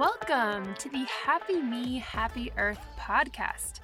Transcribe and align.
Welcome 0.00 0.74
to 0.76 0.88
the 0.88 1.04
Happy 1.04 1.60
Me, 1.60 1.98
Happy 1.98 2.50
Earth 2.56 2.80
podcast. 2.98 3.80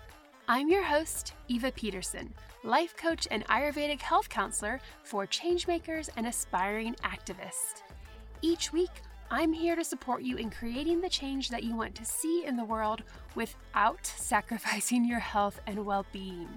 I'm 0.49 0.67
your 0.67 0.83
host, 0.83 1.35
Eva 1.49 1.71
Peterson, 1.71 2.33
life 2.65 2.97
coach 2.97 3.29
and 3.31 3.47
Ayurvedic 3.49 4.01
health 4.01 4.31
counselor 4.31 4.81
for 5.03 5.27
changemakers 5.27 6.09
and 6.17 6.27
aspiring 6.27 6.97
activists. 7.05 7.83
Each 8.41 8.73
week, 8.73 9.03
I'm 9.31 9.53
here 9.53 9.77
to 9.77 9.85
support 9.85 10.23
you 10.23 10.39
in 10.39 10.49
creating 10.49 11.03
the 11.03 11.11
change 11.11 11.51
that 11.51 11.65
you 11.65 11.77
want 11.77 11.95
to 11.97 12.05
see 12.07 12.47
in 12.47 12.57
the 12.57 12.65
world 12.65 13.03
without 13.35 14.07
sacrificing 14.17 15.05
your 15.05 15.21
health 15.21 15.61
and 15.67 15.85
well 15.85 16.07
being. 16.13 16.49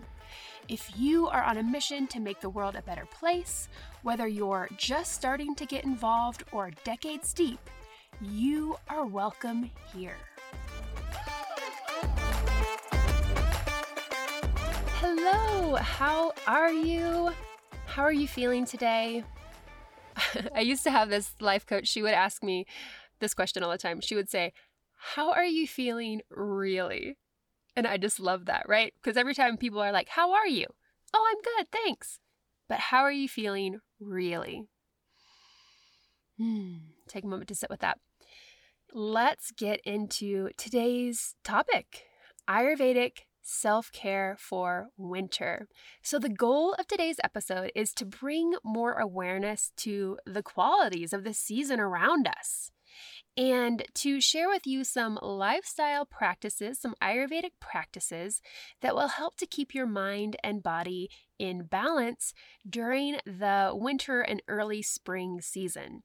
If 0.69 0.89
you 0.97 1.27
are 1.27 1.43
on 1.43 1.57
a 1.57 1.63
mission 1.63 2.07
to 2.07 2.21
make 2.21 2.39
the 2.39 2.49
world 2.49 2.77
a 2.77 2.81
better 2.83 3.07
place, 3.07 3.67
whether 4.03 4.25
you're 4.25 4.69
just 4.77 5.11
starting 5.11 5.53
to 5.55 5.65
get 5.65 5.83
involved 5.83 6.43
or 6.53 6.71
decades 6.85 7.33
deep, 7.33 7.59
you 8.21 8.75
are 8.89 9.05
welcome 9.05 9.69
here. 9.93 10.15
Hello, 14.99 15.75
how 15.75 16.33
are 16.45 16.71
you? 16.71 17.31
How 17.85 18.03
are 18.03 18.11
you 18.11 18.27
feeling 18.27 18.65
today? 18.65 19.23
I 20.53 20.59
used 20.59 20.83
to 20.83 20.91
have 20.91 21.09
this 21.09 21.33
life 21.39 21.65
coach. 21.65 21.87
She 21.87 22.01
would 22.01 22.13
ask 22.13 22.43
me 22.43 22.65
this 23.21 23.33
question 23.33 23.63
all 23.63 23.71
the 23.71 23.77
time. 23.77 24.01
She 24.01 24.15
would 24.15 24.29
say, 24.29 24.51
How 24.95 25.31
are 25.31 25.45
you 25.45 25.65
feeling 25.65 26.21
really? 26.29 27.17
And 27.75 27.87
I 27.87 27.95
just 27.95 28.19
love 28.19 28.45
that, 28.45 28.67
right? 28.67 28.93
Because 29.01 29.15
every 29.15 29.33
time 29.33 29.55
people 29.55 29.79
are 29.79 29.93
like, 29.93 30.09
How 30.09 30.33
are 30.33 30.47
you? 30.47 30.65
Oh, 31.13 31.25
I'm 31.31 31.41
good, 31.41 31.71
thanks. 31.71 32.19
But 32.67 32.79
how 32.79 32.99
are 32.99 33.11
you 33.11 33.27
feeling 33.27 33.79
really? 33.99 34.67
Hmm, 36.37 36.75
take 37.07 37.23
a 37.23 37.27
moment 37.27 37.47
to 37.47 37.55
sit 37.55 37.69
with 37.69 37.79
that 37.79 37.97
let's 38.93 39.51
get 39.51 39.79
into 39.81 40.49
today's 40.57 41.35
topic 41.43 42.03
Ayurvedic 42.49 43.19
self 43.41 43.91
care 43.91 44.35
for 44.39 44.89
winter. 44.97 45.67
So, 46.01 46.17
the 46.19 46.29
goal 46.29 46.73
of 46.73 46.87
today's 46.87 47.19
episode 47.23 47.71
is 47.75 47.93
to 47.95 48.05
bring 48.05 48.53
more 48.63 48.93
awareness 48.93 49.71
to 49.77 50.17
the 50.25 50.43
qualities 50.43 51.13
of 51.13 51.23
the 51.23 51.33
season 51.33 51.79
around 51.79 52.27
us 52.27 52.71
and 53.37 53.83
to 53.95 54.19
share 54.19 54.49
with 54.49 54.65
you 54.65 54.83
some 54.83 55.19
lifestyle 55.21 56.05
practices, 56.05 56.79
some 56.79 56.95
Ayurvedic 57.01 57.51
practices 57.59 58.41
that 58.81 58.95
will 58.95 59.07
help 59.07 59.37
to 59.37 59.45
keep 59.45 59.73
your 59.73 59.85
mind 59.85 60.35
and 60.43 60.63
body 60.63 61.09
in 61.37 61.63
balance 61.63 62.33
during 62.67 63.17
the 63.25 63.71
winter 63.73 64.21
and 64.21 64.41
early 64.47 64.81
spring 64.81 65.39
season. 65.41 66.03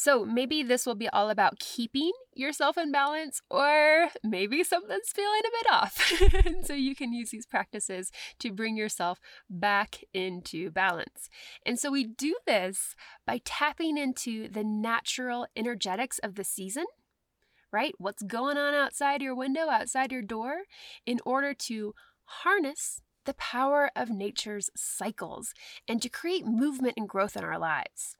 So 0.00 0.24
maybe 0.24 0.62
this 0.62 0.86
will 0.86 0.94
be 0.94 1.10
all 1.10 1.28
about 1.28 1.58
keeping 1.58 2.12
yourself 2.32 2.78
in 2.78 2.90
balance, 2.90 3.42
or 3.50 4.08
maybe 4.24 4.64
something's 4.64 5.10
feeling 5.10 5.42
a 5.46 5.50
bit 5.50 5.70
off. 5.70 6.46
and 6.46 6.66
so 6.66 6.72
you 6.72 6.96
can 6.96 7.12
use 7.12 7.28
these 7.28 7.44
practices 7.44 8.10
to 8.38 8.50
bring 8.50 8.78
yourself 8.78 9.20
back 9.50 10.02
into 10.14 10.70
balance. 10.70 11.28
And 11.66 11.78
so 11.78 11.90
we 11.90 12.04
do 12.04 12.34
this 12.46 12.96
by 13.26 13.42
tapping 13.44 13.98
into 13.98 14.48
the 14.48 14.64
natural 14.64 15.46
energetics 15.54 16.18
of 16.20 16.34
the 16.36 16.44
season 16.44 16.86
right? 17.72 17.94
What's 17.98 18.24
going 18.24 18.58
on 18.58 18.74
outside 18.74 19.22
your 19.22 19.36
window, 19.36 19.68
outside 19.68 20.10
your 20.10 20.22
door, 20.22 20.62
in 21.06 21.20
order 21.24 21.54
to 21.54 21.94
harness 22.24 23.00
the 23.26 23.34
power 23.34 23.92
of 23.94 24.10
nature's 24.10 24.70
cycles 24.74 25.54
and 25.86 26.02
to 26.02 26.08
create 26.08 26.44
movement 26.44 26.94
and 26.96 27.08
growth 27.08 27.36
in 27.36 27.44
our 27.44 27.60
lives 27.60 28.16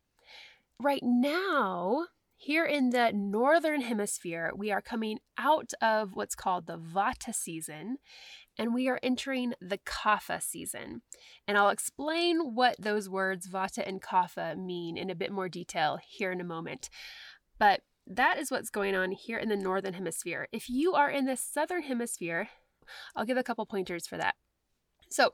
right 0.81 1.03
now, 1.03 2.07
here 2.37 2.65
in 2.65 2.91
the 2.91 3.13
northern 3.13 3.83
hemisphere, 3.83 4.51
we 4.57 4.71
are 4.71 4.81
coming 4.81 5.19
out 5.37 5.73
of 5.83 6.15
what's 6.15 6.35
called 6.35 6.67
the 6.67 6.79
Vata 6.79 7.35
season 7.35 7.99
and 8.59 8.75
we 8.75 8.89
are 8.89 8.99
entering 9.03 9.55
the 9.61 9.79
Kapha 9.79 10.43
season. 10.43 11.03
And 11.47 11.57
I'll 11.57 11.69
explain 11.69 12.55
what 12.55 12.77
those 12.79 13.09
words 13.09 13.49
Vata 13.49 13.87
and 13.87 14.03
Kapha 14.03 14.57
mean 14.57 14.97
in 14.97 15.11
a 15.11 15.15
bit 15.15 15.33
more 15.33 15.49
detail 15.49 15.99
here 16.07 16.33
in 16.33 16.41
a 16.41 16.45
moment. 16.45 16.89
But 17.59 17.83
that 18.07 18.39
is 18.39 18.51
what's 18.51 18.71
going 18.71 18.95
on 18.95 19.13
here 19.13 19.39
in 19.39 19.49
the 19.49 19.57
northern 19.57 19.95
hemisphere. 19.95 20.49
If 20.51 20.69
you 20.69 20.95
are 20.95 21.11
in 21.11 21.27
the 21.27 21.37
southern 21.37 21.83
hemisphere, 21.83 22.49
I'll 23.15 23.27
give 23.27 23.37
a 23.37 23.43
couple 23.43 23.67
pointers 23.67 24.07
for 24.07 24.17
that. 24.17 24.35
So, 25.11 25.33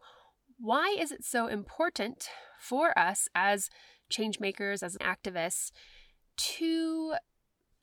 why 0.58 0.96
is 0.98 1.12
it 1.12 1.24
so 1.24 1.48
important 1.48 2.28
for 2.58 2.98
us 2.98 3.28
as 3.34 3.68
change 4.08 4.40
makers, 4.40 4.82
as 4.82 4.96
activists, 4.98 5.70
to 6.36 7.14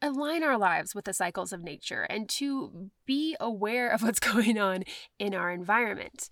align 0.01 0.44
our 0.44 0.57
lives 0.57 0.94
with 0.94 1.06
the 1.06 1.13
cycles 1.13 1.53
of 1.53 1.63
nature 1.63 2.03
and 2.09 2.28
to 2.28 2.91
be 3.06 3.35
aware 3.39 3.89
of 3.89 4.03
what's 4.03 4.19
going 4.33 4.57
on 4.59 4.83
in 5.17 5.33
our 5.33 5.51
environment. 5.51 6.29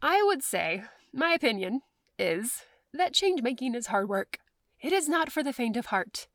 I 0.00 0.22
would 0.22 0.42
say, 0.42 0.82
my 1.12 1.32
opinion 1.32 1.82
is 2.18 2.62
that 2.92 3.14
change 3.14 3.42
making 3.42 3.74
is 3.74 3.88
hard 3.88 4.08
work. 4.08 4.38
It 4.80 4.92
is 4.92 5.08
not 5.08 5.30
for 5.30 5.42
the 5.42 5.52
faint 5.52 5.76
of 5.76 5.86
heart. 5.86 6.26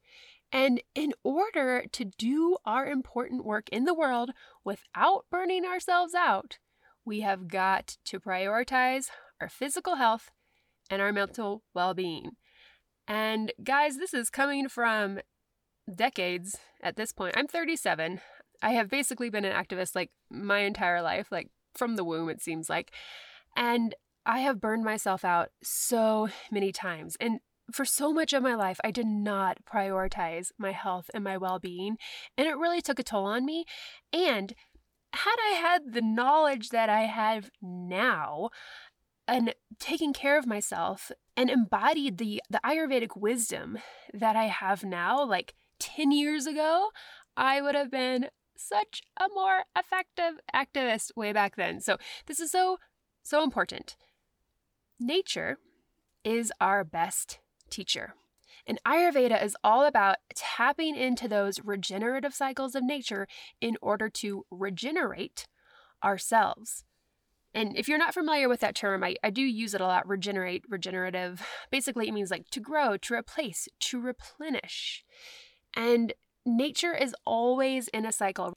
And 0.51 0.81
in 0.95 1.13
order 1.23 1.85
to 1.91 2.05
do 2.17 2.57
our 2.65 2.87
important 2.87 3.43
work 3.43 3.67
in 3.69 3.83
the 3.83 3.93
world 3.93 4.31
without 4.63 5.25
burning 5.29 5.65
ourselves 5.65 6.13
out, 6.13 6.57
we 7.03 7.21
have 7.21 7.47
got 7.47 7.97
to 8.05 8.19
prioritize 8.19 9.07
our 9.41 9.49
physical 9.49 9.95
health 9.95 10.31
and 10.89 11.01
our 11.01 11.11
mental 11.11 11.63
well 11.73 11.93
being. 11.93 12.31
And 13.07 13.53
guys, 13.63 13.97
this 13.97 14.13
is 14.13 14.29
coming 14.29 14.67
from 14.67 15.19
decades 15.93 16.57
at 16.81 16.95
this 16.95 17.11
point. 17.11 17.35
I'm 17.37 17.47
37. 17.47 18.19
I 18.61 18.71
have 18.71 18.89
basically 18.89 19.29
been 19.29 19.45
an 19.45 19.53
activist 19.53 19.95
like 19.95 20.11
my 20.29 20.59
entire 20.59 21.01
life, 21.01 21.27
like 21.31 21.49
from 21.75 21.95
the 21.95 22.03
womb, 22.03 22.29
it 22.29 22.41
seems 22.41 22.69
like. 22.69 22.91
And 23.55 23.95
I 24.25 24.39
have 24.39 24.59
burned 24.59 24.83
myself 24.83 25.23
out 25.23 25.49
so 25.63 26.29
many 26.51 26.71
times. 26.71 27.15
And 27.19 27.39
for 27.71 27.85
so 27.85 28.11
much 28.11 28.33
of 28.33 28.43
my 28.43 28.55
life, 28.55 28.79
I 28.83 28.91
did 28.91 29.07
not 29.07 29.59
prioritize 29.65 30.51
my 30.57 30.71
health 30.71 31.09
and 31.13 31.23
my 31.23 31.37
well 31.37 31.59
being. 31.59 31.97
And 32.37 32.47
it 32.47 32.57
really 32.57 32.81
took 32.81 32.99
a 32.99 33.03
toll 33.03 33.25
on 33.25 33.45
me. 33.45 33.65
And 34.11 34.53
had 35.13 35.35
I 35.49 35.55
had 35.55 35.93
the 35.93 36.01
knowledge 36.01 36.69
that 36.69 36.89
I 36.89 37.01
have 37.01 37.49
now, 37.61 38.49
and 39.27 39.53
taking 39.79 40.13
care 40.13 40.37
of 40.37 40.47
myself 40.47 41.11
and 41.35 41.49
embodied 41.49 42.17
the 42.17 42.41
the 42.49 42.59
ayurvedic 42.65 43.15
wisdom 43.15 43.77
that 44.13 44.35
i 44.35 44.45
have 44.45 44.83
now 44.83 45.23
like 45.23 45.53
10 45.79 46.11
years 46.11 46.45
ago 46.45 46.89
i 47.35 47.61
would 47.61 47.75
have 47.75 47.91
been 47.91 48.27
such 48.55 49.03
a 49.19 49.27
more 49.35 49.63
effective 49.77 50.39
activist 50.53 51.11
way 51.15 51.31
back 51.31 51.55
then 51.55 51.79
so 51.79 51.97
this 52.25 52.39
is 52.39 52.51
so 52.51 52.77
so 53.23 53.43
important 53.43 53.95
nature 54.99 55.57
is 56.23 56.51
our 56.59 56.83
best 56.83 57.39
teacher 57.69 58.15
and 58.67 58.79
Ayurveda 58.85 59.41
is 59.41 59.55
all 59.63 59.85
about 59.85 60.17
tapping 60.35 60.95
into 60.95 61.27
those 61.27 61.63
regenerative 61.63 62.33
cycles 62.33 62.75
of 62.75 62.83
nature 62.83 63.27
in 63.61 63.77
order 63.81 64.09
to 64.09 64.45
regenerate 64.51 65.47
ourselves. 66.03 66.83
And 67.57 67.75
if 67.75 67.87
you're 67.87 67.97
not 67.97 68.13
familiar 68.13 68.47
with 68.47 68.59
that 68.59 68.75
term, 68.75 69.03
I, 69.03 69.15
I 69.23 69.31
do 69.31 69.41
use 69.41 69.73
it 69.73 69.81
a 69.81 69.87
lot 69.87 70.07
regenerate, 70.07 70.63
regenerative. 70.69 71.41
Basically, 71.71 72.07
it 72.07 72.13
means 72.13 72.29
like 72.29 72.47
to 72.51 72.59
grow, 72.59 72.97
to 72.97 73.15
replace, 73.15 73.67
to 73.79 73.99
replenish. 73.99 75.03
And 75.75 76.13
nature 76.45 76.93
is 76.93 77.15
always 77.25 77.87
in 77.87 78.05
a 78.05 78.11
cycle. 78.11 78.53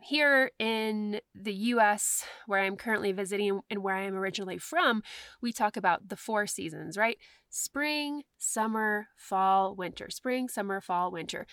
Here 0.00 0.52
in 0.60 1.20
the 1.34 1.54
US, 1.54 2.24
where 2.46 2.60
I'm 2.60 2.76
currently 2.76 3.10
visiting 3.10 3.62
and 3.68 3.82
where 3.82 3.96
I 3.96 4.02
am 4.02 4.14
originally 4.14 4.58
from, 4.58 5.02
we 5.42 5.52
talk 5.52 5.76
about 5.76 6.08
the 6.08 6.16
four 6.16 6.46
seasons, 6.46 6.96
right? 6.96 7.18
Spring, 7.50 8.22
summer, 8.38 9.08
fall, 9.16 9.74
winter. 9.74 10.08
Spring, 10.08 10.48
summer, 10.48 10.80
fall, 10.80 11.10
winter 11.10 11.46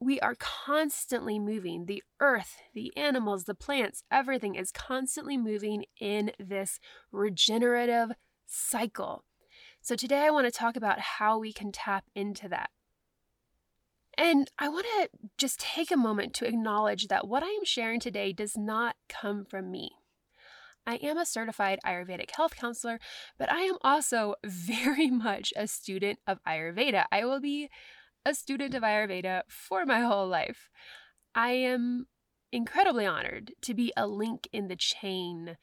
we 0.00 0.18
are 0.20 0.34
constantly 0.34 1.38
moving. 1.38 1.84
The 1.84 2.02
earth, 2.20 2.56
the 2.74 2.90
animals, 2.96 3.44
the 3.44 3.54
plants, 3.54 4.02
everything 4.10 4.54
is 4.54 4.72
constantly 4.72 5.36
moving 5.36 5.84
in 6.00 6.32
this 6.38 6.80
regenerative 7.12 8.12
cycle. 8.46 9.24
So, 9.82 9.94
today 9.94 10.20
I 10.20 10.30
want 10.30 10.46
to 10.46 10.50
talk 10.50 10.76
about 10.76 11.00
how 11.00 11.38
we 11.38 11.52
can 11.52 11.70
tap 11.70 12.04
into 12.14 12.48
that. 12.48 12.70
And 14.16 14.50
I 14.58 14.68
want 14.68 14.86
to 14.86 15.08
just 15.38 15.60
take 15.60 15.90
a 15.90 15.96
moment 15.96 16.34
to 16.34 16.46
acknowledge 16.46 17.08
that 17.08 17.28
what 17.28 17.42
I 17.42 17.48
am 17.48 17.64
sharing 17.64 18.00
today 18.00 18.32
does 18.32 18.56
not 18.56 18.96
come 19.08 19.44
from 19.44 19.70
me. 19.70 19.92
I 20.86 20.96
am 20.96 21.18
a 21.18 21.26
certified 21.26 21.78
Ayurvedic 21.86 22.30
health 22.34 22.56
counselor, 22.56 22.98
but 23.38 23.52
I 23.52 23.60
am 23.60 23.76
also 23.82 24.34
very 24.44 25.10
much 25.10 25.52
a 25.56 25.66
student 25.66 26.18
of 26.26 26.42
Ayurveda. 26.46 27.04
I 27.12 27.24
will 27.24 27.40
be 27.40 27.70
a 28.24 28.34
student 28.34 28.74
of 28.74 28.82
Ayurveda 28.82 29.42
for 29.48 29.86
my 29.86 30.00
whole 30.00 30.28
life. 30.28 30.68
I 31.34 31.52
am 31.52 32.06
incredibly 32.52 33.06
honored 33.06 33.52
to 33.62 33.74
be 33.74 33.92
a 33.96 34.06
link 34.06 34.48
in 34.52 34.68
the 34.68 34.76
chain 34.76 35.56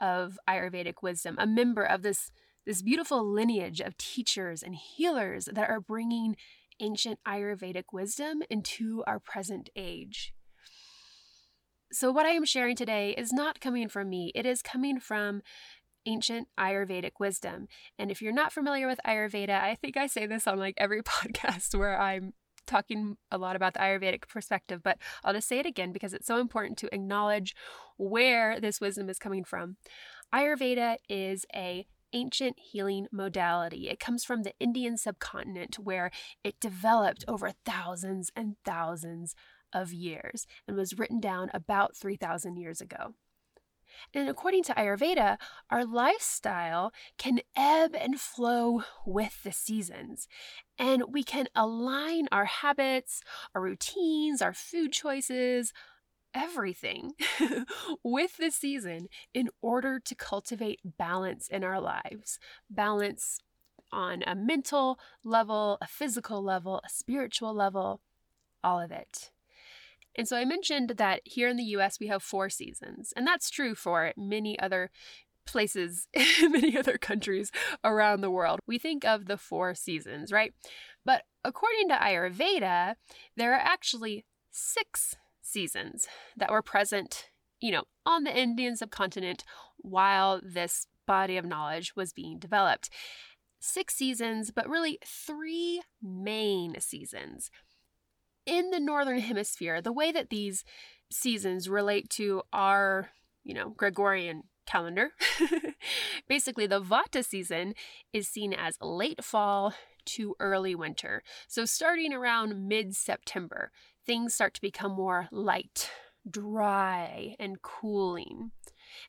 of 0.00 0.38
Ayurvedic 0.48 1.02
wisdom, 1.02 1.36
a 1.38 1.46
member 1.46 1.84
of 1.84 2.02
this, 2.02 2.30
this 2.66 2.82
beautiful 2.82 3.24
lineage 3.24 3.80
of 3.80 3.96
teachers 3.98 4.62
and 4.62 4.74
healers 4.74 5.46
that 5.52 5.68
are 5.68 5.80
bringing 5.80 6.36
ancient 6.80 7.18
Ayurvedic 7.26 7.84
wisdom 7.92 8.42
into 8.48 9.04
our 9.06 9.18
present 9.18 9.68
age. 9.76 10.32
So, 11.92 12.12
what 12.12 12.24
I 12.24 12.30
am 12.30 12.44
sharing 12.44 12.76
today 12.76 13.14
is 13.18 13.32
not 13.32 13.60
coming 13.60 13.88
from 13.88 14.08
me, 14.08 14.30
it 14.34 14.46
is 14.46 14.62
coming 14.62 15.00
from 15.00 15.42
ancient 16.06 16.48
Ayurvedic 16.58 17.12
wisdom. 17.18 17.68
And 17.98 18.10
if 18.10 18.22
you're 18.22 18.32
not 18.32 18.52
familiar 18.52 18.86
with 18.86 19.00
Ayurveda, 19.06 19.60
I 19.60 19.74
think 19.74 19.96
I 19.96 20.06
say 20.06 20.26
this 20.26 20.46
on 20.46 20.58
like 20.58 20.74
every 20.78 21.02
podcast 21.02 21.78
where 21.78 22.00
I'm 22.00 22.32
talking 22.66 23.16
a 23.30 23.38
lot 23.38 23.56
about 23.56 23.74
the 23.74 23.80
Ayurvedic 23.80 24.28
perspective, 24.28 24.80
but 24.82 24.98
I'll 25.24 25.34
just 25.34 25.48
say 25.48 25.58
it 25.58 25.66
again 25.66 25.92
because 25.92 26.14
it's 26.14 26.26
so 26.26 26.38
important 26.38 26.78
to 26.78 26.94
acknowledge 26.94 27.54
where 27.96 28.60
this 28.60 28.80
wisdom 28.80 29.08
is 29.08 29.18
coming 29.18 29.44
from. 29.44 29.76
Ayurveda 30.32 30.96
is 31.08 31.44
a 31.54 31.86
ancient 32.12 32.58
healing 32.58 33.06
modality. 33.12 33.88
It 33.88 34.00
comes 34.00 34.24
from 34.24 34.42
the 34.42 34.52
Indian 34.58 34.96
subcontinent 34.96 35.78
where 35.78 36.10
it 36.42 36.60
developed 36.60 37.24
over 37.28 37.52
thousands 37.64 38.30
and 38.34 38.56
thousands 38.64 39.34
of 39.72 39.92
years 39.92 40.46
and 40.66 40.76
was 40.76 40.98
written 40.98 41.20
down 41.20 41.50
about 41.54 41.96
3,000 41.96 42.56
years 42.56 42.80
ago. 42.80 43.14
And 44.14 44.28
according 44.28 44.64
to 44.64 44.74
Ayurveda, 44.74 45.38
our 45.70 45.84
lifestyle 45.84 46.92
can 47.18 47.40
ebb 47.56 47.94
and 47.94 48.20
flow 48.20 48.82
with 49.06 49.42
the 49.42 49.52
seasons. 49.52 50.28
And 50.78 51.04
we 51.08 51.22
can 51.22 51.46
align 51.54 52.28
our 52.32 52.46
habits, 52.46 53.22
our 53.54 53.62
routines, 53.62 54.42
our 54.42 54.54
food 54.54 54.92
choices, 54.92 55.72
everything 56.34 57.12
with 58.04 58.36
the 58.36 58.50
season 58.50 59.08
in 59.34 59.48
order 59.62 59.98
to 59.98 60.14
cultivate 60.14 60.80
balance 60.84 61.48
in 61.48 61.64
our 61.64 61.80
lives. 61.80 62.38
Balance 62.68 63.40
on 63.92 64.22
a 64.26 64.34
mental 64.34 64.98
level, 65.24 65.78
a 65.80 65.86
physical 65.86 66.42
level, 66.42 66.80
a 66.84 66.88
spiritual 66.88 67.54
level, 67.54 68.00
all 68.62 68.80
of 68.80 68.92
it. 68.92 69.30
And 70.16 70.26
so 70.26 70.36
I 70.36 70.44
mentioned 70.44 70.94
that 70.96 71.20
here 71.24 71.48
in 71.48 71.56
the 71.56 71.64
US 71.64 71.98
we 72.00 72.08
have 72.08 72.22
four 72.22 72.50
seasons, 72.50 73.12
and 73.16 73.26
that's 73.26 73.50
true 73.50 73.74
for 73.74 74.12
many 74.16 74.58
other 74.58 74.90
places, 75.46 76.06
many 76.42 76.76
other 76.76 76.98
countries 76.98 77.50
around 77.84 78.20
the 78.20 78.30
world. 78.30 78.60
We 78.66 78.78
think 78.78 79.04
of 79.04 79.26
the 79.26 79.36
four 79.36 79.74
seasons, 79.74 80.32
right? 80.32 80.52
But 81.04 81.22
according 81.44 81.88
to 81.88 81.94
Ayurveda, 81.94 82.94
there 83.36 83.54
are 83.54 83.60
actually 83.60 84.24
six 84.50 85.16
seasons 85.42 86.06
that 86.36 86.50
were 86.50 86.62
present, 86.62 87.30
you 87.60 87.72
know, 87.72 87.84
on 88.06 88.24
the 88.24 88.36
Indian 88.36 88.76
subcontinent 88.76 89.44
while 89.78 90.40
this 90.42 90.86
body 91.06 91.36
of 91.36 91.44
knowledge 91.44 91.96
was 91.96 92.12
being 92.12 92.38
developed. 92.38 92.90
Six 93.60 93.94
seasons, 93.94 94.50
but 94.50 94.68
really 94.68 94.98
three 95.04 95.82
main 96.02 96.80
seasons. 96.80 97.50
In 98.50 98.70
the 98.70 98.80
northern 98.80 99.20
hemisphere, 99.20 99.80
the 99.80 99.92
way 99.92 100.10
that 100.10 100.28
these 100.28 100.64
seasons 101.08 101.68
relate 101.68 102.10
to 102.10 102.42
our, 102.52 103.10
you 103.44 103.54
know, 103.54 103.70
Gregorian 103.70 104.42
calendar, 104.66 105.10
basically 106.28 106.66
the 106.66 106.82
Vata 106.82 107.24
season 107.24 107.74
is 108.12 108.26
seen 108.26 108.52
as 108.52 108.76
late 108.82 109.22
fall 109.22 109.72
to 110.06 110.34
early 110.40 110.74
winter. 110.74 111.22
So 111.46 111.64
starting 111.64 112.12
around 112.12 112.66
mid 112.66 112.96
September, 112.96 113.70
things 114.04 114.34
start 114.34 114.54
to 114.54 114.60
become 114.60 114.96
more 114.96 115.28
light, 115.30 115.88
dry, 116.28 117.36
and 117.38 117.62
cooling. 117.62 118.50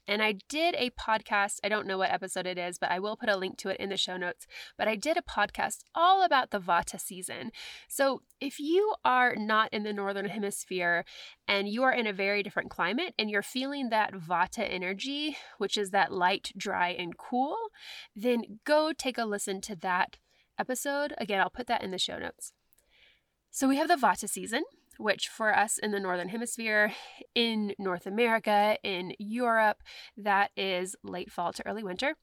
And 0.07 0.21
I 0.21 0.35
did 0.49 0.75
a 0.75 0.91
podcast, 0.91 1.59
I 1.63 1.69
don't 1.69 1.87
know 1.87 1.97
what 1.97 2.11
episode 2.11 2.45
it 2.45 2.57
is, 2.57 2.77
but 2.77 2.91
I 2.91 2.99
will 2.99 3.17
put 3.17 3.29
a 3.29 3.37
link 3.37 3.57
to 3.59 3.69
it 3.69 3.77
in 3.79 3.89
the 3.89 3.97
show 3.97 4.17
notes. 4.17 4.47
But 4.77 4.87
I 4.87 4.95
did 4.95 5.17
a 5.17 5.21
podcast 5.21 5.79
all 5.95 6.23
about 6.23 6.51
the 6.51 6.59
Vata 6.59 6.99
season. 6.99 7.51
So 7.87 8.21
if 8.39 8.59
you 8.59 8.95
are 9.03 9.35
not 9.35 9.71
in 9.73 9.83
the 9.83 9.93
Northern 9.93 10.29
Hemisphere 10.29 11.05
and 11.47 11.67
you 11.67 11.83
are 11.83 11.93
in 11.93 12.07
a 12.07 12.13
very 12.13 12.43
different 12.43 12.69
climate 12.69 13.13
and 13.17 13.29
you're 13.29 13.41
feeling 13.41 13.89
that 13.89 14.13
Vata 14.13 14.67
energy, 14.69 15.37
which 15.57 15.77
is 15.77 15.91
that 15.91 16.11
light, 16.11 16.51
dry, 16.57 16.89
and 16.89 17.17
cool, 17.17 17.57
then 18.15 18.59
go 18.65 18.91
take 18.93 19.17
a 19.17 19.25
listen 19.25 19.61
to 19.61 19.75
that 19.77 20.17
episode. 20.57 21.13
Again, 21.17 21.41
I'll 21.41 21.49
put 21.49 21.67
that 21.67 21.83
in 21.83 21.91
the 21.91 21.97
show 21.97 22.17
notes. 22.17 22.53
So 23.49 23.67
we 23.67 23.77
have 23.77 23.87
the 23.87 23.95
Vata 23.95 24.29
season 24.29 24.63
which 25.01 25.27
for 25.27 25.55
us 25.55 25.77
in 25.77 25.91
the 25.91 25.99
Northern 25.99 26.29
Hemisphere, 26.29 26.93
in 27.35 27.73
North 27.79 28.05
America, 28.05 28.77
in 28.83 29.13
Europe, 29.17 29.77
that 30.15 30.51
is 30.55 30.95
late 31.03 31.31
fall 31.31 31.51
to 31.53 31.65
early 31.67 31.83
winter. 31.83 32.15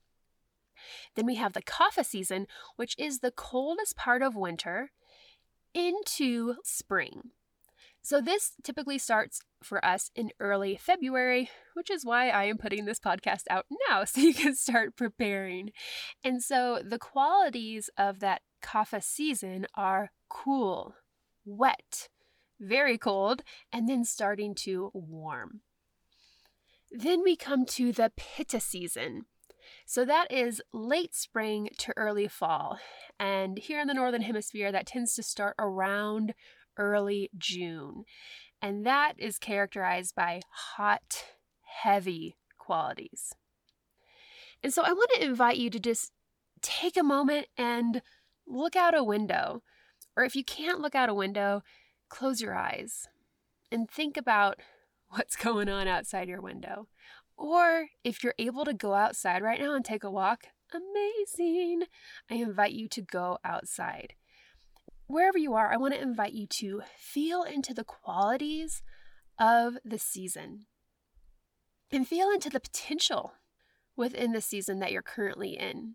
Then 1.17 1.27
we 1.27 1.35
have 1.35 1.55
the 1.55 1.63
Kapha 1.63 2.05
season, 2.05 2.47
which 2.77 2.95
is 2.99 3.19
the 3.19 3.33
coldest 3.33 3.97
part 3.97 4.23
of 4.23 4.37
winter 4.37 4.93
into 5.75 6.57
spring. 6.63 7.31
So, 8.01 8.21
this 8.21 8.53
typically 8.63 8.97
starts 8.97 9.41
for 9.63 9.85
us 9.85 10.11
in 10.15 10.31
early 10.39 10.79
February, 10.81 11.51
which 11.75 11.91
is 11.91 12.07
why 12.07 12.31
I 12.31 12.45
am 12.45 12.57
putting 12.57 12.85
this 12.85 13.01
podcast 13.01 13.43
out 13.51 13.67
now 13.89 14.05
so 14.05 14.21
you 14.21 14.33
can 14.33 14.55
start 14.55 14.97
preparing. 14.97 15.73
And 16.25 16.43
so, 16.43 16.81
the 16.83 16.99
qualities 16.99 17.91
of 17.99 18.21
that 18.21 18.43
Kapha 18.63 19.03
season 19.03 19.67
are 19.75 20.11
cool, 20.29 20.95
wet, 21.45 22.09
very 22.61 22.99
cold, 22.99 23.43
and 23.73 23.89
then 23.89 24.05
starting 24.05 24.55
to 24.55 24.91
warm. 24.95 25.61
Then 26.91 27.23
we 27.23 27.37
come 27.37 27.67
to 27.67 27.93
the 27.93 28.13
Pitta 28.17 28.61
season. 28.61 29.27
So 29.85 30.05
that 30.05 30.33
is 30.33 30.63
late 30.73 31.15
spring 31.15 31.69
to 31.79 31.93
early 31.97 32.29
fall. 32.29 32.79
And 33.19 33.59
here 33.59 33.81
in 33.81 33.87
the 33.87 33.95
Northern 33.95 34.23
Hemisphere, 34.23 34.73
that 34.73 34.87
tends 34.87 35.15
to 35.15 35.23
start 35.23 35.55
around 35.59 36.35
early 36.77 37.31
June. 37.37 38.05
And 38.63 38.87
that 38.87 39.15
is 39.19 39.39
characterized 39.39 40.15
by 40.15 40.41
hot, 40.77 41.25
heavy 41.83 42.37
qualities. 42.59 43.35
And 44.63 44.73
so 44.73 44.83
I 44.83 44.93
want 44.93 45.11
to 45.15 45.25
invite 45.25 45.59
you 45.59 45.71
to 45.71 45.79
just 45.79 46.13
take 46.63 46.97
a 46.97 47.03
moment 47.03 47.47
and 47.57 48.03
look 48.47 48.75
out 48.75 48.97
a 48.97 49.05
window. 49.05 49.63
Or 50.17 50.25
if 50.25 50.35
you 50.35 50.45
can't 50.45 50.81
look 50.81 50.95
out 50.95 51.09
a 51.09 51.15
window, 51.15 51.63
close 52.09 52.41
your 52.41 52.55
eyes 52.55 53.09
and 53.71 53.91
think 53.91 54.17
about 54.17 54.61
what's 55.11 55.37
going 55.37 55.69
on 55.69 55.89
outside 55.89 56.29
your 56.29 56.41
window. 56.41 56.89
Or 57.37 57.87
if 58.03 58.25
you're 58.25 58.35
able 58.39 58.65
to 58.65 58.75
go 58.75 58.95
outside 58.95 59.43
right 59.43 59.61
now 59.61 59.75
and 59.75 59.85
take 59.85 60.03
a 60.05 60.11
walk, 60.11 60.47
amazing. 60.75 61.83
I 62.31 62.35
invite 62.35 62.73
you 62.73 62.89
to 62.89 63.01
go 63.01 63.39
outside. 63.45 64.15
Wherever 65.07 65.39
you 65.39 65.55
are, 65.55 65.73
I 65.73 65.77
want 65.77 65.95
to 65.95 66.03
invite 66.03 66.33
you 66.33 66.47
to 66.47 66.83
feel 66.99 67.43
into 67.43 67.73
the 67.73 67.85
qualities 67.85 68.83
of 69.39 69.79
the 69.85 69.99
season 69.99 70.67
and 71.91 72.07
feel 72.07 72.31
into 72.31 72.51
the 72.51 72.61
potential 72.61 73.33
within 73.97 74.33
the 74.33 74.41
season 74.41 74.81
that 74.81 74.93
you're 74.93 75.01
currently 75.01 75.57
in. 75.57 75.95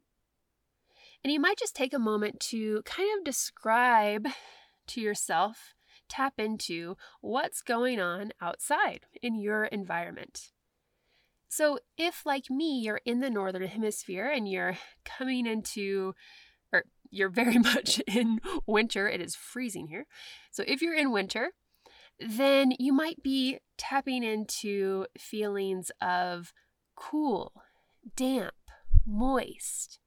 And 1.23 1.31
you 1.31 1.39
might 1.39 1.57
just 1.57 1.75
take 1.75 1.93
a 1.93 1.99
moment 1.99 2.39
to 2.51 2.81
kind 2.83 3.07
of 3.17 3.23
describe 3.23 4.27
to 4.87 5.01
yourself 5.01 5.73
tap 6.09 6.33
into 6.37 6.95
what's 7.21 7.61
going 7.61 7.99
on 7.99 8.31
outside 8.41 9.01
in 9.21 9.39
your 9.39 9.65
environment. 9.65 10.51
So, 11.49 11.77
if 11.97 12.25
like 12.25 12.49
me, 12.49 12.79
you're 12.79 13.01
in 13.05 13.19
the 13.19 13.29
northern 13.29 13.67
hemisphere 13.67 14.27
and 14.27 14.49
you're 14.49 14.77
coming 15.05 15.45
into, 15.45 16.15
or 16.71 16.85
you're 17.11 17.29
very 17.29 17.57
much 17.59 17.99
in 18.07 18.39
winter, 18.65 19.07
it 19.07 19.21
is 19.21 19.35
freezing 19.35 19.87
here. 19.87 20.07
So, 20.51 20.63
if 20.67 20.81
you're 20.81 20.95
in 20.95 21.11
winter, 21.11 21.51
then 22.19 22.73
you 22.79 22.93
might 22.93 23.21
be 23.21 23.59
tapping 23.77 24.23
into 24.23 25.05
feelings 25.17 25.91
of 26.01 26.53
cool, 26.95 27.53
damp, 28.15 28.55
moist, 29.05 29.99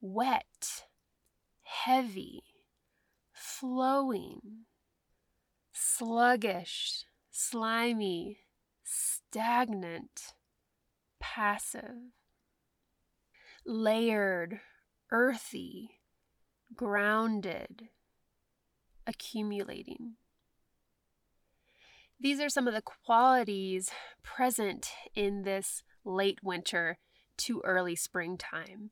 wet, 0.00 0.84
heavy, 1.62 2.42
flowing, 3.32 4.66
sluggish, 6.00 7.04
slimy, 7.30 8.38
stagnant, 8.82 10.32
passive, 11.20 12.14
layered, 13.66 14.60
earthy, 15.12 15.90
grounded, 16.74 17.90
accumulating. 19.06 20.14
These 22.18 22.40
are 22.40 22.48
some 22.48 22.66
of 22.66 22.72
the 22.72 22.80
qualities 22.80 23.90
present 24.22 24.88
in 25.14 25.42
this 25.42 25.82
late 26.02 26.38
winter 26.42 26.96
to 27.36 27.60
early 27.62 27.94
springtime. 27.94 28.90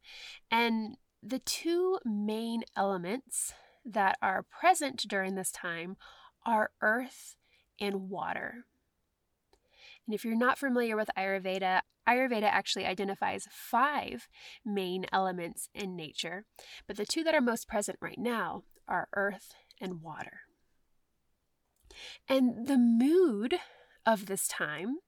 And 0.50 0.98
the 1.22 1.38
two 1.38 2.00
main 2.04 2.64
elements 2.76 3.54
that 3.82 4.18
are 4.20 4.44
present 4.60 5.06
during 5.08 5.36
this 5.36 5.50
time 5.50 5.96
are 6.44 6.70
earth 6.80 7.36
and 7.80 8.08
water. 8.08 8.64
And 10.06 10.14
if 10.14 10.24
you're 10.24 10.36
not 10.36 10.58
familiar 10.58 10.96
with 10.96 11.10
Ayurveda, 11.16 11.82
Ayurveda 12.08 12.44
actually 12.44 12.86
identifies 12.86 13.46
five 13.50 14.28
main 14.64 15.04
elements 15.12 15.68
in 15.74 15.94
nature, 15.94 16.46
but 16.86 16.96
the 16.96 17.04
two 17.04 17.22
that 17.24 17.34
are 17.34 17.42
most 17.42 17.68
present 17.68 17.98
right 18.00 18.18
now 18.18 18.62
are 18.88 19.08
earth 19.14 19.54
and 19.80 20.00
water. 20.00 20.40
And 22.28 22.66
the 22.66 22.78
mood 22.78 23.58
of 24.06 24.26
this 24.26 24.48
time 24.48 24.98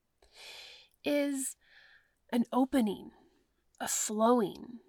is 1.05 1.57
an 2.33 2.45
opening, 2.53 3.11
a 3.81 3.89
flowing, 3.89 4.81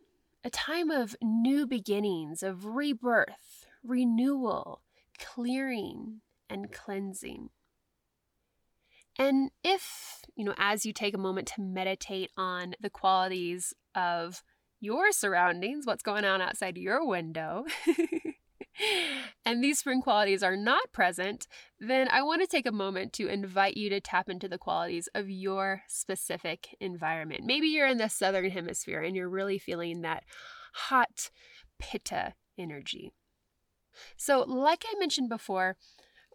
a 0.44 0.50
time 0.50 0.92
of 0.92 1.16
new 1.22 1.66
beginnings, 1.66 2.44
of 2.44 2.66
rebirth, 2.66 3.66
renewal, 3.84 4.82
clearing, 5.18 6.22
and 6.52 6.72
cleansing. 6.72 7.50
And 9.18 9.52
if, 9.64 10.22
you 10.36 10.46
know, 10.46 10.56
as 10.58 10.86
you 10.86 10.94
take 10.94 11.14
a 11.14 11.20
moment 11.20 11.48
to 11.50 11.62
meditate 11.62 12.32
on 12.38 12.76
the 12.80 12.90
qualities 12.90 13.74
of 13.94 14.44
your 14.80 15.12
surroundings, 15.12 15.86
what's 15.86 16.04
going 16.04 16.26
on 16.26 16.42
outside 16.42 16.78
your 16.78 17.06
window, 17.06 17.66
and 19.46 19.64
these 19.64 19.80
spring 19.80 20.02
qualities 20.02 20.44
are 20.44 20.56
not 20.56 20.92
present, 20.92 21.46
then 21.80 22.08
I 22.10 22.24
want 22.24 22.42
to 22.42 22.48
take 22.48 22.66
a 22.66 22.72
moment 22.72 23.14
to 23.14 23.28
invite 23.28 23.78
you 23.78 23.90
to 23.90 24.00
tap 24.00 24.30
into 24.30 24.48
the 24.48 24.58
qualities 24.58 25.10
of 25.14 25.30
your 25.30 25.84
specific 25.88 26.76
environment. 26.80 27.42
Maybe 27.44 27.68
you're 27.68 27.88
in 27.88 27.98
the 27.98 28.10
southern 28.10 28.50
hemisphere 28.50 29.02
and 29.02 29.16
you're 29.16 29.30
really 29.30 29.60
feeling 29.60 30.02
that 30.02 30.24
hot 30.74 31.30
pitta 31.80 32.34
energy. 32.58 33.12
So, 34.18 34.46
like 34.48 34.86
I 34.88 34.98
mentioned 34.98 35.30
before, 35.30 35.76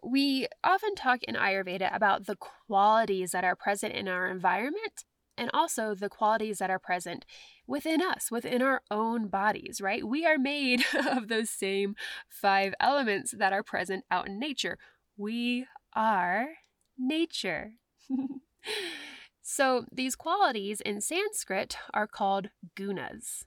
we 0.03 0.47
often 0.63 0.95
talk 0.95 1.23
in 1.23 1.35
Ayurveda 1.35 1.93
about 1.95 2.25
the 2.25 2.35
qualities 2.35 3.31
that 3.31 3.43
are 3.43 3.55
present 3.55 3.93
in 3.93 4.07
our 4.07 4.27
environment 4.27 5.03
and 5.37 5.51
also 5.53 5.93
the 5.93 6.09
qualities 6.09 6.57
that 6.57 6.69
are 6.69 6.79
present 6.79 7.25
within 7.67 8.01
us, 8.01 8.31
within 8.31 8.61
our 8.61 8.81
own 8.89 9.27
bodies, 9.27 9.79
right? 9.79 10.05
We 10.05 10.25
are 10.25 10.37
made 10.37 10.83
of 11.11 11.27
those 11.27 11.49
same 11.49 11.95
five 12.29 12.73
elements 12.79 13.33
that 13.37 13.53
are 13.53 13.63
present 13.63 14.03
out 14.09 14.27
in 14.27 14.39
nature. 14.39 14.77
We 15.15 15.67
are 15.93 16.47
nature. 16.97 17.73
so, 19.41 19.85
these 19.91 20.15
qualities 20.15 20.81
in 20.81 21.01
Sanskrit 21.01 21.77
are 21.93 22.07
called 22.07 22.49
gunas. 22.75 23.45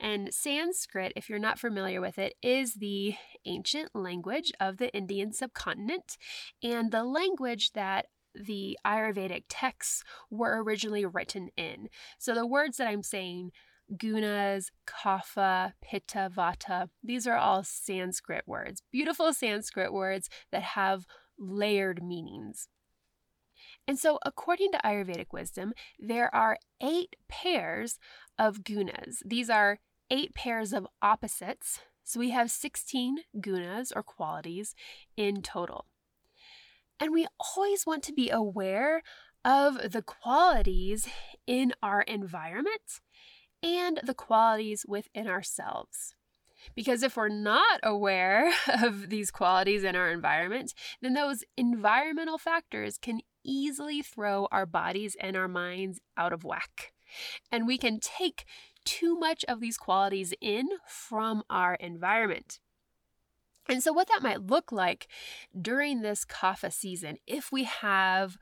And 0.00 0.32
Sanskrit, 0.32 1.12
if 1.14 1.28
you're 1.28 1.38
not 1.38 1.58
familiar 1.58 2.00
with 2.00 2.18
it, 2.18 2.34
is 2.42 2.74
the 2.74 3.14
ancient 3.44 3.94
language 3.94 4.50
of 4.58 4.78
the 4.78 4.92
Indian 4.94 5.32
subcontinent 5.32 6.16
and 6.62 6.90
the 6.90 7.04
language 7.04 7.72
that 7.72 8.06
the 8.34 8.78
Ayurvedic 8.86 9.44
texts 9.48 10.02
were 10.30 10.62
originally 10.62 11.04
written 11.04 11.50
in. 11.56 11.88
So 12.18 12.34
the 12.34 12.46
words 12.46 12.78
that 12.78 12.88
I'm 12.88 13.02
saying, 13.02 13.50
gunas, 13.94 14.66
kapha, 14.86 15.72
pitta, 15.82 16.30
vata, 16.34 16.88
these 17.02 17.26
are 17.26 17.36
all 17.36 17.62
Sanskrit 17.62 18.44
words, 18.46 18.82
beautiful 18.90 19.34
Sanskrit 19.34 19.92
words 19.92 20.30
that 20.50 20.62
have 20.62 21.06
layered 21.38 22.02
meanings. 22.02 22.68
And 23.86 23.98
so, 23.98 24.18
according 24.24 24.72
to 24.72 24.80
Ayurvedic 24.84 25.32
wisdom, 25.32 25.72
there 25.98 26.32
are 26.34 26.58
eight 26.80 27.16
pairs 27.28 27.98
of 28.38 28.62
gunas. 28.62 29.18
These 29.24 29.50
are 29.50 29.78
eight 30.10 30.34
pairs 30.34 30.72
of 30.72 30.86
opposites. 31.00 31.80
So 32.04 32.18
we 32.18 32.30
have 32.30 32.50
16 32.50 33.18
gunas 33.36 33.92
or 33.94 34.02
qualities 34.02 34.74
in 35.16 35.42
total. 35.42 35.86
And 36.98 37.12
we 37.12 37.26
always 37.56 37.86
want 37.86 38.02
to 38.04 38.12
be 38.12 38.28
aware 38.28 39.02
of 39.44 39.92
the 39.92 40.02
qualities 40.02 41.08
in 41.46 41.72
our 41.82 42.02
environment 42.02 43.00
and 43.62 44.00
the 44.04 44.14
qualities 44.14 44.84
within 44.86 45.26
ourselves. 45.26 46.14
Because 46.74 47.02
if 47.02 47.16
we're 47.16 47.28
not 47.28 47.80
aware 47.82 48.52
of 48.82 49.08
these 49.08 49.30
qualities 49.30 49.84
in 49.84 49.96
our 49.96 50.10
environment, 50.10 50.74
then 51.00 51.14
those 51.14 51.44
environmental 51.56 52.38
factors 52.38 52.98
can 52.98 53.20
easily 53.44 54.02
throw 54.02 54.46
our 54.52 54.66
bodies 54.66 55.16
and 55.20 55.36
our 55.36 55.48
minds 55.48 56.00
out 56.16 56.32
of 56.32 56.44
whack. 56.44 56.92
And 57.50 57.66
we 57.66 57.78
can 57.78 57.98
take 57.98 58.44
too 58.84 59.18
much 59.18 59.44
of 59.46 59.60
these 59.60 59.76
qualities 59.76 60.32
in 60.40 60.68
from 60.86 61.42
our 61.50 61.74
environment. 61.74 62.60
And 63.68 63.82
so, 63.82 63.92
what 63.92 64.08
that 64.08 64.22
might 64.22 64.46
look 64.46 64.72
like 64.72 65.06
during 65.60 66.02
this 66.02 66.24
kapha 66.24 66.72
season, 66.72 67.18
if 67.26 67.52
we 67.52 67.64
have 67.64 68.36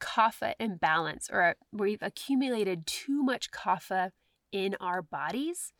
kapha 0.00 0.54
imbalance 0.58 1.28
or 1.32 1.54
we've 1.72 2.02
accumulated 2.02 2.86
too 2.86 3.22
much 3.22 3.50
kapha 3.50 4.10
in 4.52 4.76
our 4.80 5.02
bodies, 5.02 5.72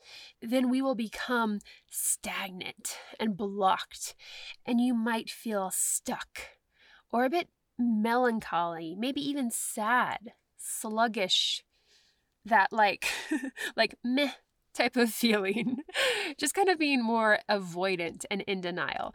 then 0.43 0.69
we 0.69 0.83
will 0.83 0.95
become 0.95 1.61
stagnant 1.91 2.99
and 3.19 3.37
blocked, 3.37 4.15
and 4.65 4.81
you 4.81 4.95
might 4.95 5.31
feel 5.31 5.71
stuck 5.73 6.41
or 7.11 7.25
a 7.25 7.31
bit 7.31 7.49
melancholy, 7.79 8.95
maybe 8.99 9.21
even 9.21 9.51
sad, 9.51 10.33
sluggish, 10.57 11.65
that 12.47 12.73
like 12.73 13.07
like 13.77 13.97
meh 14.05 14.33
type 14.75 14.97
of 14.97 15.11
feeling. 15.11 15.79
Just 16.39 16.55
kind 16.55 16.69
of 16.69 16.79
being 16.79 17.03
more 17.03 17.39
avoidant 17.51 18.25
and 18.31 18.43
in 18.43 18.61
denial. 18.61 19.15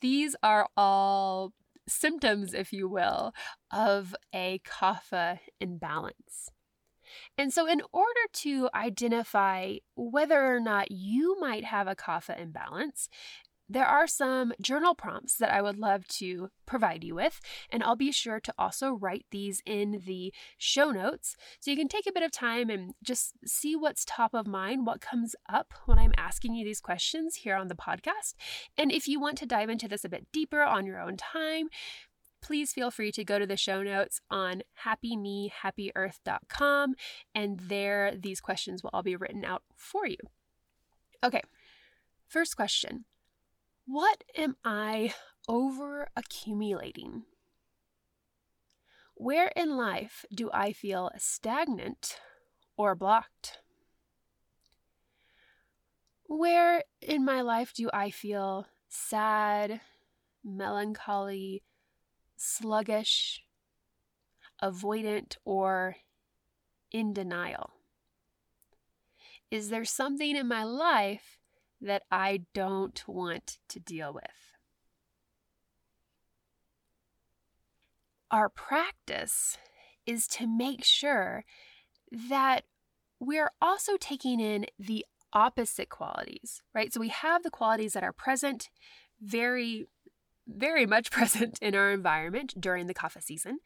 These 0.00 0.36
are 0.42 0.68
all 0.76 1.52
symptoms, 1.88 2.54
if 2.54 2.72
you 2.72 2.88
will, 2.88 3.32
of 3.72 4.14
a 4.34 4.60
kapha 4.64 5.40
imbalance. 5.60 6.50
And 7.36 7.52
so, 7.52 7.66
in 7.66 7.82
order 7.92 8.20
to 8.34 8.70
identify 8.72 9.76
whether 9.96 10.54
or 10.54 10.60
not 10.60 10.92
you 10.92 11.38
might 11.40 11.64
have 11.64 11.88
a 11.88 11.96
kapha 11.96 12.40
imbalance, 12.40 13.08
there 13.70 13.86
are 13.86 14.08
some 14.08 14.52
journal 14.60 14.94
prompts 14.96 15.36
that 15.36 15.52
I 15.52 15.62
would 15.62 15.78
love 15.78 16.08
to 16.18 16.50
provide 16.66 17.04
you 17.04 17.14
with, 17.14 17.40
and 17.70 17.84
I'll 17.84 17.94
be 17.94 18.10
sure 18.10 18.40
to 18.40 18.52
also 18.58 18.94
write 18.94 19.26
these 19.30 19.62
in 19.64 20.02
the 20.06 20.32
show 20.58 20.90
notes 20.90 21.36
so 21.60 21.70
you 21.70 21.76
can 21.76 21.86
take 21.86 22.08
a 22.08 22.12
bit 22.12 22.24
of 22.24 22.32
time 22.32 22.68
and 22.68 22.94
just 23.02 23.34
see 23.46 23.76
what's 23.76 24.04
top 24.04 24.34
of 24.34 24.48
mind, 24.48 24.86
what 24.86 25.00
comes 25.00 25.36
up 25.48 25.72
when 25.86 25.98
I'm 25.98 26.12
asking 26.16 26.54
you 26.54 26.64
these 26.64 26.80
questions 26.80 27.36
here 27.36 27.54
on 27.54 27.68
the 27.68 27.76
podcast. 27.76 28.34
And 28.76 28.90
if 28.90 29.06
you 29.06 29.20
want 29.20 29.38
to 29.38 29.46
dive 29.46 29.70
into 29.70 29.86
this 29.86 30.04
a 30.04 30.08
bit 30.08 30.26
deeper 30.32 30.62
on 30.62 30.84
your 30.84 31.00
own 31.00 31.16
time, 31.16 31.68
please 32.42 32.72
feel 32.72 32.90
free 32.90 33.12
to 33.12 33.24
go 33.24 33.38
to 33.38 33.46
the 33.46 33.56
show 33.56 33.84
notes 33.84 34.20
on 34.30 34.62
happymehappyearth.com, 34.84 36.94
and 37.34 37.60
there 37.60 38.14
these 38.18 38.40
questions 38.40 38.82
will 38.82 38.90
all 38.92 39.04
be 39.04 39.14
written 39.14 39.44
out 39.44 39.62
for 39.76 40.08
you. 40.08 40.16
Okay, 41.22 41.42
first 42.26 42.56
question 42.56 43.04
what 43.90 44.22
am 44.36 44.54
I 44.64 45.12
over 45.48 46.08
accumulating? 46.14 47.24
Where 49.16 49.48
in 49.56 49.76
life 49.76 50.24
do 50.32 50.48
I 50.54 50.72
feel 50.72 51.10
stagnant 51.18 52.16
or 52.76 52.94
blocked? 52.94 53.58
Where 56.26 56.84
in 57.00 57.24
my 57.24 57.40
life 57.40 57.72
do 57.74 57.90
I 57.92 58.10
feel 58.10 58.66
sad, 58.88 59.80
melancholy, 60.44 61.64
sluggish, 62.36 63.42
avoidant, 64.62 65.36
or 65.44 65.96
in 66.92 67.12
denial? 67.12 67.72
Is 69.50 69.68
there 69.68 69.84
something 69.84 70.36
in 70.36 70.46
my 70.46 70.62
life 70.62 71.39
that 71.80 72.02
I 72.10 72.42
don't 72.54 73.02
want 73.06 73.58
to 73.68 73.80
deal 73.80 74.12
with. 74.12 74.24
Our 78.30 78.48
practice 78.48 79.58
is 80.06 80.26
to 80.28 80.46
make 80.46 80.84
sure 80.84 81.44
that 82.28 82.64
we're 83.18 83.50
also 83.60 83.96
taking 83.96 84.40
in 84.40 84.66
the 84.78 85.04
opposite 85.32 85.88
qualities, 85.88 86.62
right? 86.74 86.92
So 86.92 87.00
we 87.00 87.08
have 87.08 87.42
the 87.42 87.50
qualities 87.50 87.92
that 87.92 88.02
are 88.02 88.12
present, 88.12 88.68
very, 89.20 89.86
very 90.46 90.86
much 90.86 91.10
present 91.12 91.58
in 91.60 91.74
our 91.74 91.90
environment 91.92 92.54
during 92.58 92.86
the 92.86 92.94
kapha 92.94 93.22
season, 93.22 93.58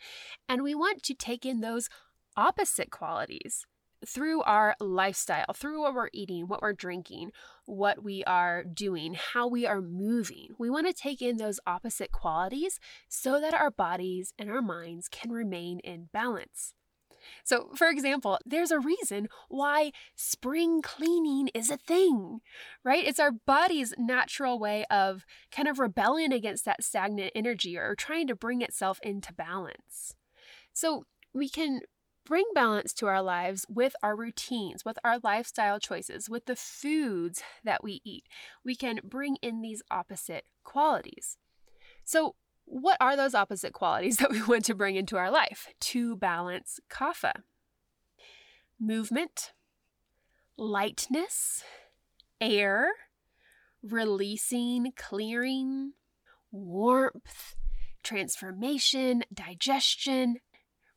and 0.48 0.62
we 0.62 0.74
want 0.74 1.02
to 1.04 1.14
take 1.14 1.44
in 1.44 1.60
those 1.60 1.88
opposite 2.36 2.90
qualities 2.90 3.64
through 4.06 4.42
our 4.42 4.74
lifestyle, 4.80 5.52
through 5.54 5.82
what 5.82 5.94
we're 5.94 6.10
eating, 6.12 6.46
what 6.46 6.62
we're 6.62 6.72
drinking, 6.72 7.32
what 7.66 8.02
we 8.02 8.24
are 8.24 8.64
doing, 8.64 9.14
how 9.14 9.46
we 9.46 9.66
are 9.66 9.80
moving. 9.80 10.48
We 10.58 10.70
want 10.70 10.86
to 10.86 10.92
take 10.92 11.22
in 11.22 11.36
those 11.36 11.60
opposite 11.66 12.12
qualities 12.12 12.78
so 13.08 13.40
that 13.40 13.54
our 13.54 13.70
bodies 13.70 14.32
and 14.38 14.50
our 14.50 14.62
minds 14.62 15.08
can 15.08 15.32
remain 15.32 15.80
in 15.80 16.08
balance. 16.12 16.74
So, 17.42 17.70
for 17.74 17.88
example, 17.88 18.38
there's 18.44 18.70
a 18.70 18.78
reason 18.78 19.28
why 19.48 19.92
spring 20.14 20.82
cleaning 20.82 21.48
is 21.54 21.70
a 21.70 21.76
thing, 21.76 22.40
right? 22.84 23.04
It's 23.06 23.20
our 23.20 23.32
body's 23.32 23.94
natural 23.98 24.58
way 24.58 24.84
of 24.90 25.24
kind 25.50 25.68
of 25.68 25.78
rebelling 25.78 26.32
against 26.32 26.64
that 26.66 26.84
stagnant 26.84 27.32
energy 27.34 27.76
or 27.76 27.94
trying 27.94 28.26
to 28.28 28.36
bring 28.36 28.62
itself 28.62 29.00
into 29.02 29.32
balance. 29.32 30.14
So, 30.72 31.04
we 31.32 31.48
can 31.48 31.80
bring 32.24 32.44
balance 32.54 32.92
to 32.94 33.06
our 33.06 33.22
lives 33.22 33.66
with 33.68 33.94
our 34.02 34.16
routines, 34.16 34.84
with 34.84 34.98
our 35.04 35.18
lifestyle 35.22 35.78
choices, 35.78 36.28
with 36.28 36.46
the 36.46 36.56
foods 36.56 37.42
that 37.64 37.84
we 37.84 38.00
eat. 38.04 38.24
We 38.64 38.74
can 38.74 39.00
bring 39.04 39.36
in 39.42 39.60
these 39.60 39.82
opposite 39.90 40.44
qualities. 40.62 41.36
So, 42.04 42.34
what 42.66 42.96
are 43.00 43.16
those 43.16 43.34
opposite 43.34 43.72
qualities 43.72 44.16
that 44.18 44.30
we 44.30 44.42
want 44.42 44.64
to 44.66 44.74
bring 44.74 44.96
into 44.96 45.16
our 45.16 45.30
life 45.30 45.68
to 45.80 46.16
balance 46.16 46.80
kapha? 46.90 47.32
Movement, 48.80 49.52
lightness, 50.56 51.62
air, 52.40 52.88
releasing, 53.82 54.92
clearing, 54.96 55.92
warmth, 56.50 57.54
transformation, 58.02 59.24
digestion, 59.32 60.36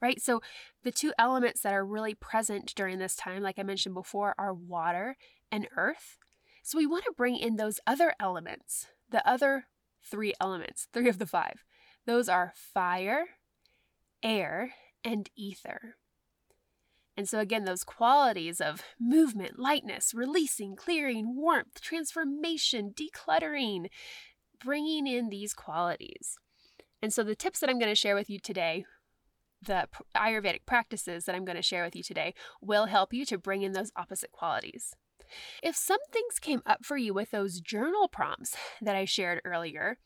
right? 0.02 0.22
So, 0.22 0.42
the 0.84 0.92
two 0.92 1.14
elements 1.18 1.62
that 1.62 1.74
are 1.74 1.86
really 1.86 2.14
present 2.14 2.74
during 2.76 3.00
this 3.00 3.16
time, 3.16 3.42
like 3.42 3.60
I 3.60 3.64
mentioned 3.64 3.96
before, 3.96 4.36
are 4.38 4.54
water 4.54 5.18
and 5.52 5.68
earth. 5.76 6.18
So, 6.64 6.78
we 6.78 6.86
want 6.86 7.06
to 7.06 7.14
bring 7.16 7.38
in 7.38 7.56
those 7.56 7.80
other 7.88 8.14
elements, 8.20 8.88
the 9.10 9.28
other 9.28 9.66
three 10.04 10.34
elements, 10.40 10.88
three 10.94 11.10
of 11.10 11.20
the 11.20 11.26
five. 11.26 11.64
Those 12.06 12.30
are 12.30 12.54
fire, 12.56 13.26
air, 14.24 14.74
and 15.04 15.30
ether. 15.36 15.96
And 17.18 17.28
so, 17.28 17.40
again, 17.40 17.66
those 17.66 17.84
qualities 17.84 18.62
of 18.62 18.84
movement, 19.00 19.58
lightness, 19.58 20.14
releasing, 20.14 20.76
clearing, 20.76 21.36
warmth, 21.36 21.82
transformation, 21.82 22.94
decluttering, 22.94 23.88
bringing 24.64 25.08
in 25.08 25.30
these 25.30 25.54
qualities. 25.54 26.38
And 27.02 27.12
so, 27.12 27.24
the 27.24 27.36
tips 27.36 27.60
that 27.60 27.70
I'm 27.70 27.80
going 27.80 27.92
to 27.92 27.96
share 27.96 28.16
with 28.16 28.30
you 28.30 28.40
today, 28.40 28.86
the 29.62 29.88
Ayurvedic 30.16 30.66
practices 30.66 31.26
that 31.26 31.36
I'm 31.36 31.46
going 31.46 31.56
to 31.56 31.62
share 31.62 31.84
with 31.84 31.96
you 31.96 32.04
today, 32.04 32.34
will 32.62 32.86
help 32.86 33.14
you 33.14 33.26
to 33.26 33.38
bring 33.38 33.62
in 33.62 33.74
those 33.74 33.92
opposite 33.96 34.32
qualities. 34.32 34.94
If 35.62 35.76
some 35.76 36.00
things 36.12 36.40
came 36.40 36.62
up 36.66 36.86
for 36.86 36.98
you 36.98 37.14
with 37.14 37.32
those 37.32 37.60
journal 37.60 38.08
prompts 38.08 38.56
that 38.82 38.96
I 38.96 39.06
shared 39.06 39.42
earlier, 39.44 39.98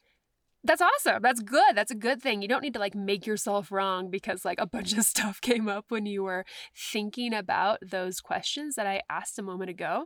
that's 0.63 0.81
awesome. 0.81 1.21
That's 1.21 1.41
good. 1.41 1.75
That's 1.75 1.91
a 1.91 1.95
good 1.95 2.21
thing. 2.21 2.41
You 2.41 2.47
don't 2.47 2.61
need 2.61 2.73
to 2.73 2.79
like 2.79 2.93
make 2.93 3.25
yourself 3.25 3.71
wrong 3.71 4.11
because 4.11 4.45
like 4.45 4.61
a 4.61 4.67
bunch 4.67 4.93
of 4.93 5.03
stuff 5.05 5.41
came 5.41 5.67
up 5.67 5.85
when 5.89 6.05
you 6.05 6.23
were 6.23 6.45
thinking 6.75 7.33
about 7.33 7.79
those 7.81 8.19
questions 8.19 8.75
that 8.75 8.85
I 8.85 9.01
asked 9.09 9.39
a 9.39 9.43
moment 9.43 9.71
ago. 9.71 10.05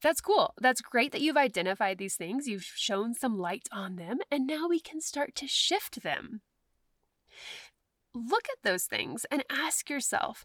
That's 0.00 0.20
cool. 0.20 0.54
That's 0.60 0.80
great 0.80 1.12
that 1.12 1.20
you've 1.20 1.36
identified 1.36 1.98
these 1.98 2.16
things. 2.16 2.46
You've 2.46 2.62
shown 2.62 3.14
some 3.14 3.36
light 3.36 3.68
on 3.72 3.96
them, 3.96 4.18
and 4.30 4.46
now 4.46 4.68
we 4.68 4.78
can 4.78 5.00
start 5.00 5.34
to 5.36 5.48
shift 5.48 6.02
them. 6.02 6.42
Look 8.18 8.48
at 8.50 8.62
those 8.64 8.84
things 8.84 9.24
and 9.30 9.44
ask 9.50 9.88
yourself 9.88 10.44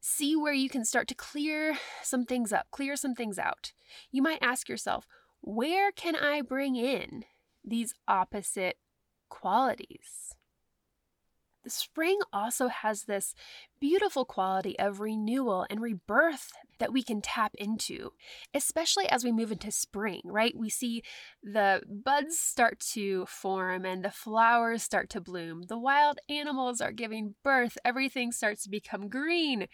see 0.00 0.36
where 0.36 0.52
you 0.52 0.68
can 0.68 0.84
start 0.84 1.08
to 1.08 1.14
clear 1.14 1.78
some 2.02 2.26
things 2.26 2.52
up, 2.52 2.66
clear 2.70 2.94
some 2.94 3.14
things 3.14 3.38
out. 3.38 3.72
You 4.10 4.20
might 4.20 4.42
ask 4.42 4.68
yourself, 4.68 5.06
where 5.40 5.90
can 5.92 6.14
I 6.14 6.42
bring 6.42 6.76
in 6.76 7.24
these 7.64 7.94
opposite 8.06 8.76
qualities? 9.30 10.34
The 11.64 11.70
spring 11.70 12.18
also 12.30 12.68
has 12.68 13.04
this 13.04 13.34
beautiful 13.80 14.26
quality 14.26 14.78
of 14.78 15.00
renewal 15.00 15.66
and 15.70 15.80
rebirth 15.80 16.52
that 16.78 16.92
we 16.92 17.02
can 17.02 17.22
tap 17.22 17.52
into, 17.56 18.12
especially 18.52 19.08
as 19.08 19.24
we 19.24 19.32
move 19.32 19.50
into 19.50 19.70
spring, 19.70 20.20
right? 20.24 20.54
We 20.54 20.68
see 20.68 21.02
the 21.42 21.82
buds 21.88 22.38
start 22.38 22.80
to 22.92 23.24
form 23.26 23.86
and 23.86 24.04
the 24.04 24.10
flowers 24.10 24.82
start 24.82 25.08
to 25.10 25.22
bloom. 25.22 25.62
The 25.68 25.78
wild 25.78 26.18
animals 26.28 26.82
are 26.82 26.92
giving 26.92 27.34
birth. 27.42 27.78
Everything 27.82 28.30
starts 28.30 28.64
to 28.64 28.70
become 28.70 29.08
green. 29.08 29.66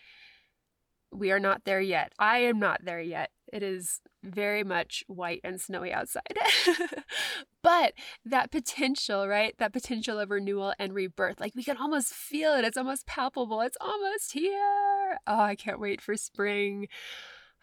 We 1.13 1.33
are 1.33 1.41
not 1.41 1.65
there 1.65 1.81
yet. 1.81 2.13
I 2.21 2.39
am 2.39 2.61
not 2.61 2.85
there 2.85 3.01
yet. 3.01 3.31
It 3.53 3.63
is 3.63 4.01
very 4.23 4.65
much 4.65 5.05
white 5.07 5.41
and 5.45 5.61
snowy 5.61 5.93
outside. 5.93 6.39
but 7.63 7.95
that 8.25 8.51
potential, 8.51 9.27
right? 9.27 9.55
That 9.59 9.73
potential 9.73 10.19
of 10.19 10.31
renewal 10.31 10.75
and 10.79 10.95
rebirth, 10.95 11.41
like 11.41 11.55
we 11.55 11.65
can 11.65 11.77
almost 11.77 12.13
feel 12.13 12.55
it. 12.55 12.65
It's 12.65 12.77
almost 12.77 13.07
palpable. 13.07 13.61
It's 13.61 13.79
almost 13.81 14.33
here. 14.33 15.19
Oh, 15.27 15.41
I 15.41 15.57
can't 15.57 15.81
wait 15.81 16.01
for 16.01 16.17
spring. 16.17 16.89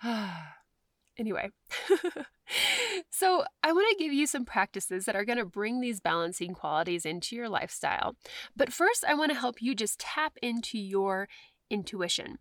anyway, 1.18 1.50
so 3.10 3.44
I 3.64 3.72
want 3.72 3.88
to 3.90 4.04
give 4.04 4.14
you 4.14 4.28
some 4.28 4.46
practices 4.46 5.06
that 5.06 5.16
are 5.16 5.26
going 5.26 5.38
to 5.38 5.46
bring 5.46 5.82
these 5.82 6.00
balancing 6.00 6.54
qualities 6.54 7.06
into 7.06 7.36
your 7.36 7.50
lifestyle. 7.50 8.16
But 8.56 8.74
first, 8.74 9.04
I 9.08 9.14
want 9.14 9.32
to 9.32 9.40
help 9.40 9.62
you 9.62 9.76
just 9.76 10.00
tap 10.00 10.38
into 10.42 10.78
your 10.78 11.28
intuition. 11.70 12.40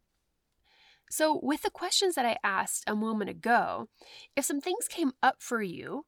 So, 1.11 1.39
with 1.43 1.63
the 1.63 1.71
questions 1.71 2.15
that 2.15 2.27
I 2.27 2.37
asked 2.43 2.85
a 2.87 2.97
moment 2.97 3.31
ago, 3.31 3.89
if 4.35 4.45
some 4.45 4.61
things 4.61 4.89
came 4.89 5.13
up 5.23 5.37
for 5.39 5.63
you, 5.63 6.05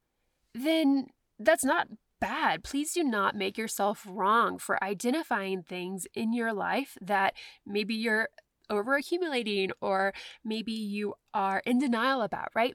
then 0.55 1.09
that's 1.39 1.65
not 1.65 1.89
bad. 2.21 2.65
Please 2.65 2.93
do 2.93 3.05
not 3.05 3.37
make 3.37 3.57
yourself 3.57 4.05
wrong 4.09 4.59
for 4.59 4.83
identifying 4.83 5.63
things 5.63 6.07
in 6.15 6.33
your 6.33 6.53
life 6.53 6.97
that 7.01 7.35
maybe 7.65 7.95
you're 7.95 8.29
overaccumulating 8.71 9.71
or 9.81 10.13
maybe 10.45 10.73
you 10.73 11.15
are 11.33 11.63
in 11.65 11.79
denial 11.79 12.23
about, 12.23 12.49
right? 12.55 12.75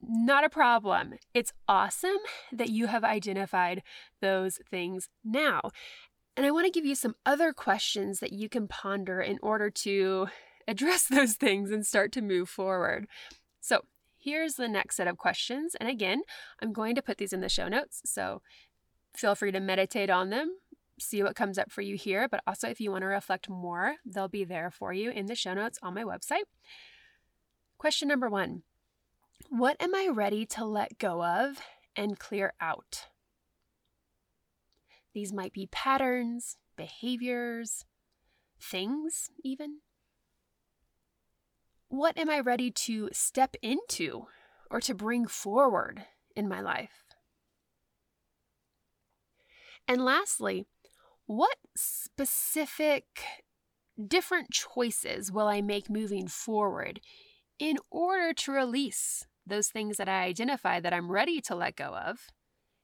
Not 0.00 0.44
a 0.44 0.50
problem. 0.50 1.14
It's 1.34 1.52
awesome 1.68 2.18
that 2.52 2.70
you 2.70 2.86
have 2.86 3.04
identified 3.04 3.82
those 4.20 4.60
things 4.70 5.08
now. 5.24 5.62
And 6.36 6.44
I 6.44 6.50
want 6.50 6.66
to 6.66 6.70
give 6.70 6.84
you 6.84 6.94
some 6.94 7.14
other 7.24 7.52
questions 7.52 8.20
that 8.20 8.32
you 8.32 8.48
can 8.48 8.68
ponder 8.68 9.20
in 9.20 9.38
order 9.42 9.70
to 9.70 10.28
address 10.68 11.04
those 11.08 11.34
things 11.34 11.70
and 11.70 11.86
start 11.86 12.12
to 12.12 12.22
move 12.22 12.48
forward. 12.48 13.06
So, 13.60 13.82
here's 14.18 14.54
the 14.54 14.68
next 14.68 14.96
set 14.96 15.08
of 15.08 15.18
questions. 15.18 15.74
And 15.78 15.88
again, 15.88 16.22
I'm 16.60 16.72
going 16.72 16.94
to 16.94 17.02
put 17.02 17.18
these 17.18 17.32
in 17.32 17.40
the 17.40 17.48
show 17.48 17.68
notes. 17.68 18.02
So, 18.04 18.42
feel 19.14 19.34
free 19.34 19.52
to 19.52 19.60
meditate 19.60 20.10
on 20.10 20.30
them, 20.30 20.58
see 20.98 21.22
what 21.22 21.36
comes 21.36 21.58
up 21.58 21.70
for 21.70 21.82
you 21.82 21.96
here. 21.96 22.28
But 22.28 22.42
also, 22.46 22.68
if 22.68 22.80
you 22.80 22.90
want 22.90 23.02
to 23.02 23.06
reflect 23.06 23.48
more, 23.48 23.96
they'll 24.04 24.28
be 24.28 24.44
there 24.44 24.70
for 24.70 24.92
you 24.92 25.10
in 25.10 25.26
the 25.26 25.34
show 25.34 25.54
notes 25.54 25.78
on 25.82 25.94
my 25.94 26.02
website. 26.02 26.44
Question 27.78 28.08
number 28.08 28.28
one 28.28 28.62
What 29.50 29.76
am 29.80 29.94
I 29.94 30.08
ready 30.12 30.46
to 30.46 30.64
let 30.64 30.98
go 30.98 31.24
of 31.24 31.60
and 31.94 32.18
clear 32.18 32.54
out? 32.60 33.06
These 35.14 35.32
might 35.32 35.52
be 35.52 35.68
patterns, 35.72 36.58
behaviors, 36.76 37.84
things, 38.60 39.30
even. 39.42 39.78
What 41.88 42.18
am 42.18 42.28
I 42.28 42.40
ready 42.40 42.70
to 42.70 43.08
step 43.12 43.56
into 43.62 44.26
or 44.70 44.80
to 44.80 44.94
bring 44.94 45.26
forward 45.26 46.04
in 46.34 46.48
my 46.48 46.60
life? 46.60 47.04
And 49.86 50.04
lastly, 50.04 50.66
what 51.26 51.56
specific 51.76 53.04
different 54.04 54.50
choices 54.50 55.30
will 55.30 55.46
I 55.46 55.60
make 55.60 55.88
moving 55.88 56.26
forward 56.26 57.00
in 57.58 57.76
order 57.90 58.32
to 58.32 58.52
release 58.52 59.26
those 59.46 59.68
things 59.68 59.96
that 59.96 60.08
I 60.08 60.24
identify 60.24 60.80
that 60.80 60.92
I'm 60.92 61.10
ready 61.10 61.40
to 61.42 61.54
let 61.54 61.76
go 61.76 61.94
of 61.94 62.26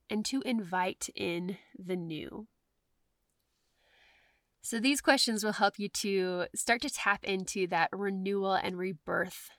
and 0.09 0.25
to 0.27 0.43
invite 0.43 1.09
in 1.17 1.59
the 1.77 1.97
new? 1.97 2.47
So, 4.63 4.79
these 4.79 5.01
questions 5.01 5.45
will 5.45 5.53
help 5.53 5.79
you 5.79 5.89
to 5.89 6.47
start 6.55 6.83
to 6.83 6.91
tap 6.91 7.25
into 7.25 7.67
that 7.69 7.91
renewal 7.93 8.55
and 8.55 8.79
rebirth 8.79 9.51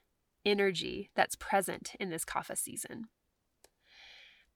energy 0.45 1.09
that's 1.15 1.35
present 1.35 1.91
in 1.99 2.09
this 2.09 2.25
kapha 2.25 2.57
season. 2.57 3.05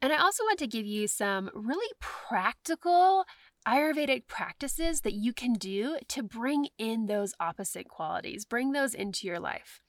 And 0.01 0.13
I 0.13 0.17
also 0.17 0.43
want 0.43 0.59
to 0.59 0.67
give 0.67 0.85
you 0.85 1.07
some 1.07 1.49
really 1.53 1.91
practical 1.99 3.25
Ayurvedic 3.67 4.27
practices 4.27 5.01
that 5.01 5.13
you 5.13 5.33
can 5.33 5.53
do 5.53 5.97
to 6.07 6.23
bring 6.23 6.67
in 6.77 7.07
those 7.07 7.33
opposite 7.39 7.89
qualities, 7.89 8.45
bring 8.45 8.71
those 8.71 8.93
into 8.93 9.27
your 9.27 9.39
life. 9.39 9.81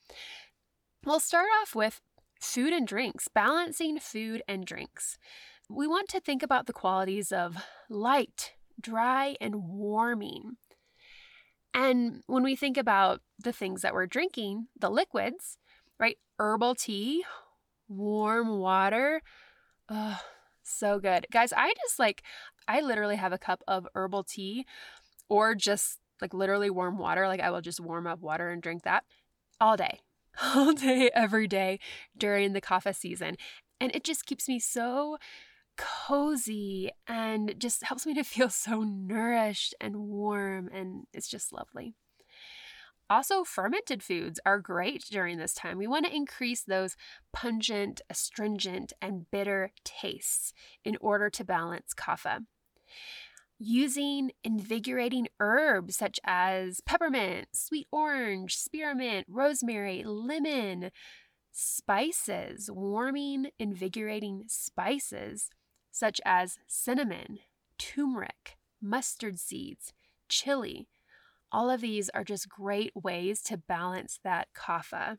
We'll 1.05 1.21
start 1.21 1.49
off 1.63 1.77
with 1.77 2.01
food 2.41 2.73
and 2.73 2.87
drinks, 2.87 3.29
balancing 3.29 4.01
food 4.01 4.43
and 4.49 4.67
drinks. 4.67 5.19
We 5.69 5.87
want 5.87 6.09
to 6.09 6.21
think 6.21 6.43
about 6.43 6.67
the 6.67 6.73
qualities 6.73 7.31
of 7.31 7.57
light, 7.89 8.55
dry, 8.81 9.37
and 9.41 9.57
warming. 9.69 10.57
And 11.75 12.23
when 12.27 12.43
we 12.43 12.57
think 12.57 12.77
about 12.77 13.21
the 13.39 13.53
things 13.53 13.83
that 13.83 13.95
we're 13.95 14.07
drinking, 14.07 14.69
the 14.79 14.91
liquids, 14.91 15.59
right? 15.99 16.17
Herbal 16.39 16.77
tea, 16.77 17.25
warm 17.89 18.59
water. 18.59 19.23
Oh, 19.89 20.21
so 20.63 20.99
good. 20.99 21.27
Guys, 21.33 21.53
I 21.53 21.73
just 21.83 21.99
like, 21.99 22.23
I 22.67 22.81
literally 22.81 23.17
have 23.17 23.33
a 23.33 23.39
cup 23.39 23.63
of 23.67 23.87
herbal 23.95 24.25
tea 24.25 24.67
or 25.29 25.55
just 25.55 25.99
like 26.21 26.35
literally 26.35 26.71
warm 26.71 26.99
water. 26.99 27.29
Like 27.29 27.41
I 27.41 27.51
will 27.51 27.61
just 27.61 27.81
warm 27.81 28.07
up 28.07 28.21
water 28.21 28.51
and 28.51 28.63
drink 28.63 28.83
that 28.83 29.05
all 29.61 29.77
day, 29.77 30.01
all 30.43 30.73
day, 30.73 31.11
every 31.15 31.47
day 31.47 31.81
during 32.17 32.53
the 32.53 32.61
kapha 32.61 32.95
season. 32.95 33.37
And 33.81 33.95
it 33.95 34.05
just 34.05 34.27
keeps 34.27 34.49
me 34.49 34.59
so 34.59 35.19
cozy 35.79 36.91
and 37.07 37.55
just 37.59 37.85
helps 37.85 38.05
me 38.05 38.15
to 38.15 38.25
feel 38.25 38.51
so 38.51 38.83
nourished 38.83 39.75
and 39.81 39.97
warm, 39.97 40.69
and 40.73 41.05
it's 41.15 41.29
just 41.29 41.53
lovely. 41.53 41.95
Also, 43.11 43.43
fermented 43.43 44.03
foods 44.03 44.39
are 44.45 44.59
great 44.59 45.03
during 45.11 45.39
this 45.39 45.55
time. 45.55 45.79
We 45.79 45.87
want 45.87 46.05
to 46.05 46.15
increase 46.15 46.63
those 46.63 46.95
pungent, 47.33 48.03
astringent, 48.11 48.93
and 49.01 49.31
bitter 49.31 49.71
tastes 49.83 50.53
in 50.85 50.99
order 51.01 51.31
to 51.31 51.45
balance 51.45 51.95
kapha. 51.95 52.45
Using 53.59 54.33
invigorating 54.45 55.27
herbs 55.41 55.97
such 55.97 56.21
as 56.25 56.83
peppermint, 56.83 57.49
sweet 57.53 57.89
orange, 57.91 58.57
spearmint, 58.57 59.27
rosemary, 59.27 60.05
lemon, 60.05 60.91
spices, 61.51 62.71
warming, 62.71 63.47
invigorating 63.59 64.45
spices 64.49 65.49
such 65.91 66.21
as 66.25 66.59
cinnamon, 66.67 67.39
turmeric, 67.79 68.57
mustard 68.81 69.39
seeds, 69.39 69.93
chili. 70.29 70.89
All 71.51 71.71
of 71.71 71.81
these 71.81 72.11
are 72.11 72.25
just 72.25 72.49
great 72.49 72.93
ways 72.95 73.41
to 73.43 73.57
balance 73.57 74.21
that 74.23 74.49
kapha. 74.55 75.19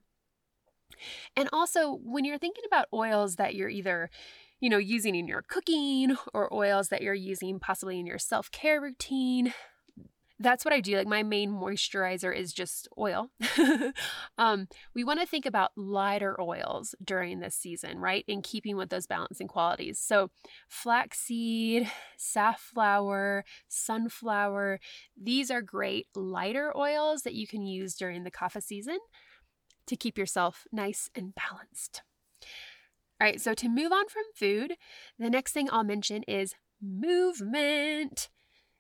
And 1.36 1.50
also, 1.54 2.00
when 2.04 2.26
you're 2.26 2.38
thinking 2.38 2.64
about 2.68 2.88
oils 2.94 3.36
that 3.36 3.56
you're 3.56 3.70
either 3.70 4.10
you 4.60 4.70
know, 4.70 4.78
using 4.78 5.16
in 5.16 5.28
your 5.28 5.42
cooking 5.42 6.16
or 6.34 6.54
oils 6.54 6.90
that 6.90 7.02
you're 7.02 7.14
using 7.14 7.60
possibly 7.60 8.00
in 8.00 8.06
your 8.06 8.20
self 8.20 8.52
care 8.52 8.82
routine. 8.82 9.54
That's 10.42 10.64
what 10.64 10.74
I 10.74 10.80
do. 10.80 10.98
Like 10.98 11.08
my 11.08 11.22
main 11.22 11.52
moisturizer 11.52 12.34
is 12.36 12.54
just 12.54 12.88
oil. 12.98 13.30
um, 14.38 14.68
we 14.96 15.04
want 15.04 15.20
to 15.20 15.26
think 15.26 15.46
about 15.46 15.72
lighter 15.76 16.40
oils 16.40 16.96
during 17.04 17.40
this 17.40 17.56
season, 17.56 18.00
right? 18.00 18.24
In 18.26 18.42
keeping 18.42 18.78
with 18.78 18.90
those 18.90 19.06
balancing 19.06 19.50
qualities. 19.50 20.00
So, 20.00 20.32
flaxseed, 20.70 21.92
safflower, 22.18 23.44
sunflower, 23.68 24.80
these 25.22 25.52
are 25.52 25.62
great 25.62 26.08
lighter 26.16 26.76
oils 26.76 27.24
that 27.24 27.34
you 27.34 27.46
can 27.46 27.66
use 27.66 27.96
during 27.96 28.24
the 28.24 28.32
kapha 28.32 28.64
season 28.64 29.00
to 29.88 29.96
keep 29.98 30.18
yourself 30.18 30.66
nice 30.72 31.10
and 31.16 31.34
balanced. 31.36 32.04
All 33.20 33.28
right, 33.28 33.42
so 33.42 33.54
to 33.54 33.68
move 33.68 33.92
on 33.92 34.08
from 34.08 34.24
food, 34.34 34.76
the 35.18 35.30
next 35.30 35.52
thing 35.52 35.68
I'll 35.70 35.84
mention 35.84 36.24
is 36.24 36.56
movement. 36.82 38.30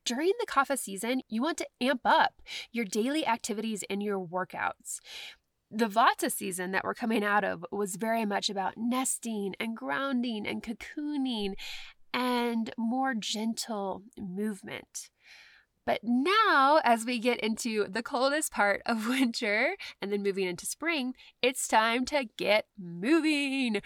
During 0.06 0.32
the 0.40 0.46
kapha 0.46 0.78
season, 0.78 1.22
you 1.30 1.42
want 1.42 1.58
to 1.58 1.68
amp 1.82 2.02
up 2.06 2.42
your 2.72 2.86
daily 2.86 3.26
activities 3.26 3.84
and 3.90 4.02
your 4.02 4.20
workouts. 4.20 5.00
The 5.72 5.88
Vata 5.88 6.32
season 6.32 6.72
that 6.72 6.84
we're 6.84 6.96
coming 6.96 7.24
out 7.24 7.44
of 7.44 7.64
was 7.72 7.96
very 7.96 8.26
much 8.26 8.50
about 8.50 8.74
nesting 8.76 9.54
and 9.60 9.78
grounding 9.78 10.48
and 10.48 10.64
cocooning 10.64 11.54
and 12.12 12.72
more 12.78 13.14
gentle 13.14 14.04
movement. 14.18 15.10
But 15.86 16.02
now, 16.04 16.82
as 16.84 17.06
we 17.06 17.20
get 17.20 17.40
into 17.40 17.88
the 17.88 18.04
coldest 18.04 18.52
part 18.52 18.82
of 18.86 19.08
winter 19.10 19.76
and 20.02 20.12
then 20.12 20.24
moving 20.24 20.48
into 20.48 20.66
spring, 20.66 21.14
it's 21.42 21.68
time 21.68 22.06
to 22.06 22.26
get 22.38 22.66
moving. 22.78 23.82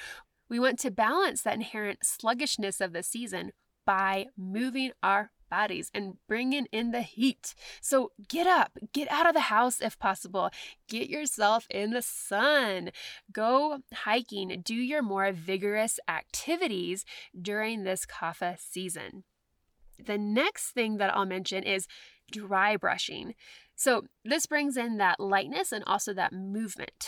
We 0.50 0.60
want 0.60 0.80
to 0.80 0.92
balance 0.92 1.42
that 1.42 1.56
inherent 1.56 2.00
sluggishness 2.04 2.82
of 2.82 2.94
the 2.94 3.04
season 3.04 3.52
by 3.86 4.28
moving 4.38 4.92
our 5.02 5.32
bodies 5.54 5.92
and 5.94 6.18
bringing 6.28 6.66
in 6.72 6.90
the 6.90 7.04
heat. 7.04 7.54
So 7.80 8.12
get 8.28 8.48
up, 8.48 8.72
get 8.92 9.08
out 9.12 9.28
of 9.28 9.36
the 9.36 9.52
house 9.56 9.82
if 9.82 10.00
possible, 10.00 10.50
get 10.88 11.10
yourself 11.10 11.68
in 11.70 11.92
the 11.92 12.02
sun, 12.02 12.90
go 13.32 13.80
hiking, 13.94 14.62
do 14.64 14.74
your 14.74 15.04
more 15.04 15.32
vigorous 15.32 16.00
activities 16.08 17.06
during 17.40 17.84
this 17.84 18.04
kapha 18.08 18.58
season. 18.60 19.26
The 20.04 20.18
next 20.18 20.72
thing 20.72 20.98
that 20.98 21.16
I'll 21.16 21.28
mention 21.28 21.64
is 21.64 21.88
dry 22.32 22.76
brushing. 22.76 23.36
So, 23.76 24.06
this 24.26 24.48
brings 24.48 24.76
in 24.76 24.98
that 24.98 25.20
lightness 25.20 25.72
and 25.72 25.84
also 25.86 26.14
that 26.14 26.34
movement. 26.34 27.08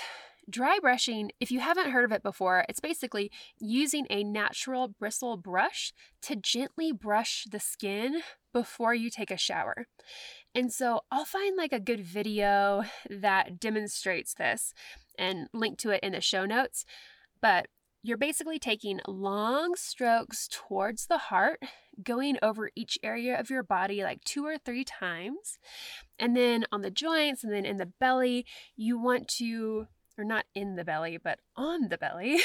Dry 0.49 0.77
brushing, 0.79 1.31
if 1.39 1.51
you 1.51 1.59
haven't 1.59 1.89
heard 1.89 2.05
of 2.05 2.11
it 2.11 2.21
before, 2.21 2.65
it's 2.69 2.79
basically 2.79 3.31
using 3.59 4.05
a 4.09 4.23
natural 4.23 4.87
bristle 4.87 5.37
brush 5.37 5.91
to 6.21 6.35
gently 6.35 6.91
brush 6.91 7.47
the 7.51 7.59
skin 7.59 8.21
before 8.53 8.93
you 8.93 9.09
take 9.09 9.31
a 9.31 9.37
shower. 9.37 9.87
And 10.53 10.71
so 10.71 11.01
I'll 11.11 11.25
find 11.25 11.57
like 11.57 11.73
a 11.73 11.79
good 11.79 12.01
video 12.01 12.83
that 13.09 13.59
demonstrates 13.59 14.35
this 14.35 14.73
and 15.17 15.47
link 15.51 15.79
to 15.79 15.89
it 15.89 16.03
in 16.03 16.13
the 16.13 16.21
show 16.21 16.45
notes. 16.45 16.85
But 17.41 17.67
you're 18.03 18.17
basically 18.17 18.59
taking 18.59 19.01
long 19.07 19.73
strokes 19.75 20.47
towards 20.47 21.07
the 21.07 21.17
heart, 21.17 21.59
going 22.03 22.37
over 22.43 22.69
each 22.75 22.99
area 23.01 23.39
of 23.39 23.49
your 23.49 23.63
body 23.63 24.03
like 24.03 24.23
two 24.23 24.45
or 24.45 24.59
three 24.59 24.83
times. 24.83 25.57
And 26.19 26.37
then 26.37 26.65
on 26.71 26.81
the 26.81 26.91
joints 26.91 27.43
and 27.43 27.51
then 27.51 27.65
in 27.65 27.77
the 27.77 27.91
belly, 27.99 28.45
you 28.75 28.99
want 28.99 29.27
to 29.39 29.87
or 30.17 30.23
not 30.23 30.45
in 30.53 30.75
the 30.75 30.83
belly, 30.83 31.17
but 31.17 31.39
on 31.55 31.89
the 31.89 31.97
belly, 31.97 32.39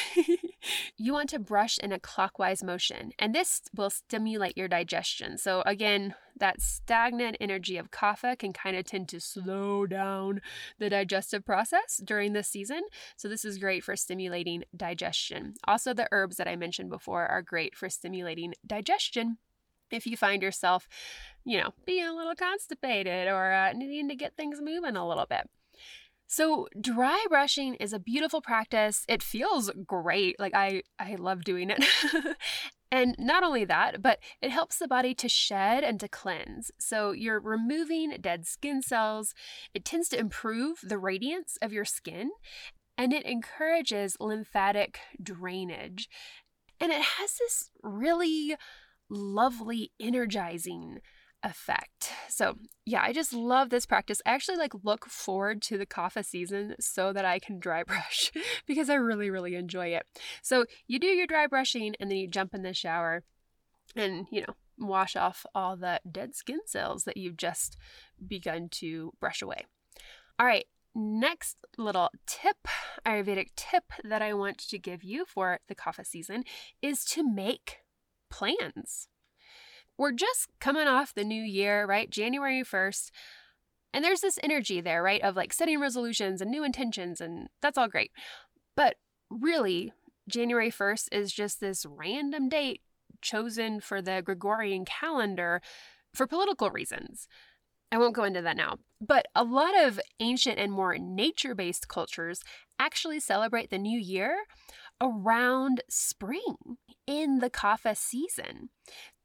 you 0.96 1.12
want 1.12 1.30
to 1.30 1.38
brush 1.38 1.78
in 1.78 1.92
a 1.92 2.00
clockwise 2.00 2.62
motion. 2.62 3.12
And 3.18 3.34
this 3.34 3.62
will 3.74 3.90
stimulate 3.90 4.56
your 4.56 4.68
digestion. 4.68 5.38
So, 5.38 5.62
again, 5.66 6.14
that 6.38 6.60
stagnant 6.60 7.36
energy 7.40 7.76
of 7.76 7.90
kapha 7.90 8.38
can 8.38 8.52
kind 8.52 8.76
of 8.76 8.84
tend 8.84 9.08
to 9.10 9.20
slow 9.20 9.86
down 9.86 10.40
the 10.78 10.90
digestive 10.90 11.44
process 11.44 12.00
during 12.02 12.32
this 12.32 12.48
season. 12.48 12.82
So, 13.16 13.28
this 13.28 13.44
is 13.44 13.58
great 13.58 13.84
for 13.84 13.96
stimulating 13.96 14.64
digestion. 14.76 15.54
Also, 15.64 15.94
the 15.94 16.08
herbs 16.12 16.36
that 16.36 16.48
I 16.48 16.56
mentioned 16.56 16.90
before 16.90 17.26
are 17.26 17.42
great 17.42 17.76
for 17.76 17.88
stimulating 17.88 18.54
digestion 18.66 19.38
if 19.90 20.06
you 20.06 20.16
find 20.16 20.42
yourself, 20.42 20.88
you 21.44 21.58
know, 21.58 21.70
being 21.84 22.06
a 22.06 22.14
little 22.14 22.34
constipated 22.34 23.28
or 23.28 23.52
uh, 23.52 23.72
needing 23.72 24.08
to 24.08 24.14
get 24.14 24.36
things 24.36 24.60
moving 24.62 24.96
a 24.96 25.06
little 25.06 25.26
bit. 25.26 25.48
So, 26.32 26.68
dry 26.80 27.26
brushing 27.28 27.74
is 27.74 27.92
a 27.92 27.98
beautiful 27.98 28.40
practice. 28.40 29.04
It 29.08 29.20
feels 29.20 29.68
great. 29.84 30.38
Like 30.38 30.54
I 30.54 30.84
I 30.96 31.16
love 31.16 31.42
doing 31.42 31.70
it. 31.70 31.84
and 32.92 33.16
not 33.18 33.42
only 33.42 33.64
that, 33.64 34.00
but 34.00 34.20
it 34.40 34.52
helps 34.52 34.78
the 34.78 34.86
body 34.86 35.12
to 35.12 35.28
shed 35.28 35.82
and 35.82 35.98
to 35.98 36.06
cleanse. 36.06 36.70
So, 36.78 37.10
you're 37.10 37.40
removing 37.40 38.16
dead 38.20 38.46
skin 38.46 38.80
cells. 38.80 39.34
It 39.74 39.84
tends 39.84 40.08
to 40.10 40.20
improve 40.20 40.78
the 40.84 40.98
radiance 40.98 41.58
of 41.60 41.72
your 41.72 41.84
skin 41.84 42.30
and 42.96 43.12
it 43.12 43.26
encourages 43.26 44.16
lymphatic 44.20 45.00
drainage. 45.20 46.08
And 46.78 46.92
it 46.92 47.02
has 47.02 47.38
this 47.40 47.70
really 47.82 48.54
lovely 49.08 49.90
energizing 50.00 51.00
effect. 51.42 52.12
So, 52.28 52.54
yeah, 52.84 53.02
I 53.02 53.12
just 53.12 53.32
love 53.32 53.70
this 53.70 53.86
practice. 53.86 54.20
I 54.26 54.30
actually 54.30 54.58
like 54.58 54.72
look 54.82 55.06
forward 55.06 55.62
to 55.62 55.78
the 55.78 55.86
kapha 55.86 56.24
season 56.24 56.74
so 56.80 57.12
that 57.12 57.24
I 57.24 57.38
can 57.38 57.58
dry 57.58 57.82
brush 57.86 58.32
because 58.66 58.90
I 58.90 58.94
really 58.94 59.30
really 59.30 59.54
enjoy 59.54 59.88
it. 59.88 60.06
So, 60.42 60.64
you 60.86 60.98
do 60.98 61.06
your 61.06 61.26
dry 61.26 61.46
brushing 61.46 61.94
and 62.00 62.10
then 62.10 62.18
you 62.18 62.28
jump 62.28 62.54
in 62.54 62.62
the 62.62 62.74
shower 62.74 63.22
and, 63.96 64.26
you 64.30 64.42
know, 64.42 64.54
wash 64.78 65.16
off 65.16 65.44
all 65.54 65.76
the 65.76 66.00
dead 66.10 66.34
skin 66.34 66.60
cells 66.66 67.04
that 67.04 67.16
you've 67.16 67.36
just 67.36 67.76
begun 68.26 68.68
to 68.70 69.12
brush 69.20 69.42
away. 69.42 69.66
All 70.38 70.46
right, 70.46 70.66
next 70.94 71.56
little 71.76 72.10
tip, 72.26 72.56
Ayurvedic 73.06 73.48
tip 73.56 73.84
that 74.04 74.22
I 74.22 74.32
want 74.34 74.58
to 74.58 74.78
give 74.78 75.04
you 75.04 75.24
for 75.26 75.60
the 75.68 75.74
kapha 75.74 76.06
season 76.06 76.44
is 76.80 77.04
to 77.06 77.28
make 77.28 77.78
plans 78.30 79.08
we're 80.00 80.12
just 80.12 80.48
coming 80.60 80.88
off 80.88 81.12
the 81.12 81.24
new 81.24 81.42
year, 81.42 81.84
right? 81.84 82.08
January 82.08 82.62
1st. 82.62 83.10
And 83.92 84.02
there's 84.02 84.22
this 84.22 84.38
energy 84.42 84.80
there, 84.80 85.02
right? 85.02 85.20
Of 85.20 85.36
like 85.36 85.52
setting 85.52 85.78
resolutions 85.78 86.40
and 86.40 86.50
new 86.50 86.64
intentions, 86.64 87.20
and 87.20 87.48
that's 87.60 87.76
all 87.76 87.86
great. 87.86 88.10
But 88.74 88.96
really, 89.28 89.92
January 90.26 90.70
1st 90.70 91.08
is 91.12 91.34
just 91.34 91.60
this 91.60 91.84
random 91.84 92.48
date 92.48 92.80
chosen 93.20 93.78
for 93.78 94.00
the 94.00 94.22
Gregorian 94.24 94.86
calendar 94.86 95.60
for 96.14 96.26
political 96.26 96.70
reasons. 96.70 97.28
I 97.92 97.98
won't 97.98 98.14
go 98.14 98.24
into 98.24 98.40
that 98.40 98.56
now. 98.56 98.76
But 99.02 99.26
a 99.34 99.44
lot 99.44 99.78
of 99.78 100.00
ancient 100.18 100.58
and 100.58 100.72
more 100.72 100.96
nature 100.96 101.54
based 101.54 101.88
cultures 101.88 102.40
actually 102.78 103.20
celebrate 103.20 103.68
the 103.68 103.76
new 103.76 104.00
year 104.00 104.44
around 105.00 105.82
spring 105.90 106.56
in 107.06 107.40
the 107.40 107.50
Kapha 107.50 107.96
season. 107.96 108.70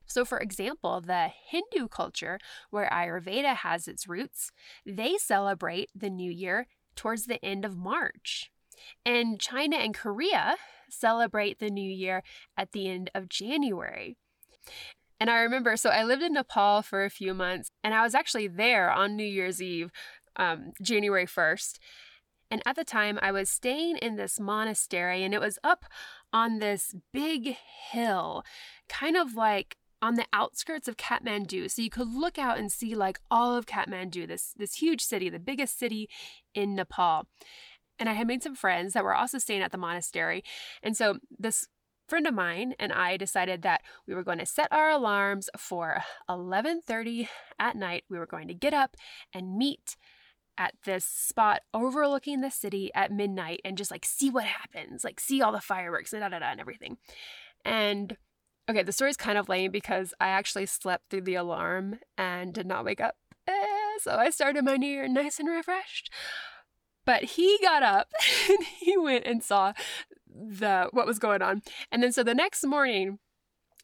So, 0.07 0.25
for 0.25 0.39
example, 0.39 1.01
the 1.01 1.29
Hindu 1.49 1.87
culture, 1.87 2.39
where 2.69 2.89
Ayurveda 2.91 3.55
has 3.57 3.87
its 3.87 4.07
roots, 4.07 4.51
they 4.85 5.17
celebrate 5.17 5.89
the 5.95 6.09
new 6.09 6.31
year 6.31 6.67
towards 6.95 7.25
the 7.25 7.43
end 7.43 7.65
of 7.65 7.77
March. 7.77 8.51
And 9.05 9.39
China 9.39 9.77
and 9.77 9.93
Korea 9.93 10.55
celebrate 10.89 11.59
the 11.59 11.69
new 11.69 11.89
year 11.89 12.23
at 12.57 12.71
the 12.71 12.89
end 12.89 13.09
of 13.15 13.29
January. 13.29 14.17
And 15.19 15.29
I 15.29 15.39
remember, 15.39 15.77
so 15.77 15.89
I 15.89 16.03
lived 16.03 16.23
in 16.23 16.33
Nepal 16.33 16.81
for 16.81 17.05
a 17.05 17.09
few 17.09 17.33
months, 17.33 17.71
and 17.83 17.93
I 17.93 18.03
was 18.03 18.13
actually 18.13 18.47
there 18.47 18.91
on 18.91 19.15
New 19.15 19.23
Year's 19.23 19.61
Eve, 19.61 19.91
um, 20.35 20.73
January 20.81 21.25
1st. 21.25 21.79
And 22.51 22.61
at 22.65 22.75
the 22.75 22.83
time, 22.83 23.17
I 23.21 23.31
was 23.31 23.49
staying 23.49 23.97
in 23.97 24.17
this 24.17 24.39
monastery, 24.39 25.23
and 25.23 25.33
it 25.33 25.41
was 25.41 25.57
up 25.63 25.85
on 26.33 26.59
this 26.59 26.95
big 27.13 27.55
hill, 27.91 28.43
kind 28.89 29.15
of 29.15 29.35
like 29.35 29.77
on 30.05 30.13
the 30.13 30.27
outskirts 30.33 30.87
of 30.87 30.97
Kathmandu. 30.97 31.69
So 31.71 31.81
you 31.81 31.89
could 31.89 32.13
look 32.13 32.37
out 32.37 32.59
and 32.59 32.71
see 32.71 32.93
like 32.93 33.19
all 33.31 33.55
of 33.55 33.65
Kathmandu, 33.65 34.27
this, 34.27 34.53
this 34.55 34.75
huge 34.75 35.01
city, 35.01 35.29
the 35.29 35.39
biggest 35.39 35.79
city 35.79 36.07
in 36.53 36.75
Nepal. 36.75 37.25
And 37.97 38.07
I 38.07 38.13
had 38.13 38.27
made 38.27 38.43
some 38.43 38.53
friends 38.53 38.93
that 38.93 39.03
were 39.03 39.15
also 39.15 39.39
staying 39.39 39.63
at 39.63 39.71
the 39.71 39.79
monastery. 39.79 40.43
And 40.83 40.95
so 40.95 41.17
this 41.39 41.67
friend 42.07 42.27
of 42.27 42.35
mine 42.35 42.75
and 42.77 42.93
I 42.93 43.17
decided 43.17 43.63
that 43.63 43.81
we 44.07 44.13
were 44.13 44.23
going 44.23 44.37
to 44.37 44.45
set 44.45 44.67
our 44.71 44.91
alarms 44.91 45.49
for 45.57 46.03
11:30 46.29 47.27
at 47.57 47.75
night. 47.75 48.03
We 48.07 48.19
were 48.19 48.27
going 48.27 48.47
to 48.47 48.53
get 48.53 48.75
up 48.75 48.95
and 49.33 49.57
meet 49.57 49.97
at 50.55 50.75
this 50.85 51.03
spot 51.03 51.61
overlooking 51.73 52.41
the 52.41 52.51
city 52.51 52.91
at 52.93 53.11
midnight 53.11 53.59
and 53.65 53.75
just 53.75 53.89
like 53.89 54.05
see 54.05 54.29
what 54.29 54.43
happens, 54.43 55.03
like 55.03 55.19
see 55.19 55.41
all 55.41 55.51
the 55.51 55.59
fireworks 55.59 56.13
and 56.13 56.21
da 56.21 56.29
da 56.29 56.37
da 56.37 56.51
and 56.51 56.61
everything. 56.61 56.97
And 57.65 58.17
okay, 58.69 58.83
the 58.83 58.91
story's 58.91 59.17
kind 59.17 59.37
of 59.37 59.49
lame 59.49 59.71
because 59.71 60.13
I 60.19 60.29
actually 60.29 60.65
slept 60.65 61.09
through 61.09 61.21
the 61.21 61.35
alarm 61.35 61.99
and 62.17 62.53
did 62.53 62.65
not 62.65 62.85
wake 62.85 63.01
up. 63.01 63.15
Eh, 63.47 63.97
so 64.01 64.15
I 64.15 64.29
started 64.29 64.65
my 64.65 64.75
new 64.75 64.87
year 64.87 65.07
nice 65.07 65.39
and 65.39 65.49
refreshed. 65.49 66.11
But 67.05 67.23
he 67.23 67.59
got 67.61 67.83
up 67.83 68.07
and 68.49 68.63
he 68.63 68.97
went 68.97 69.25
and 69.25 69.43
saw 69.43 69.73
the 70.27 70.89
what 70.91 71.07
was 71.07 71.19
going 71.19 71.41
on. 71.41 71.61
And 71.91 72.01
then 72.01 72.11
so 72.11 72.23
the 72.23 72.33
next 72.33 72.65
morning 72.65 73.19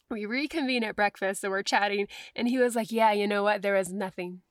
we 0.10 0.26
reconvene 0.26 0.84
at 0.84 0.96
breakfast 0.96 1.44
and 1.44 1.52
we're 1.52 1.64
chatting 1.64 2.08
and 2.36 2.48
he 2.50 2.58
was 2.58 2.76
like, 2.76 2.92
"Yeah, 2.92 3.12
you 3.12 3.28
know 3.28 3.44
what? 3.44 3.62
There 3.62 3.76
was 3.76 3.94
nothing. 3.94 4.42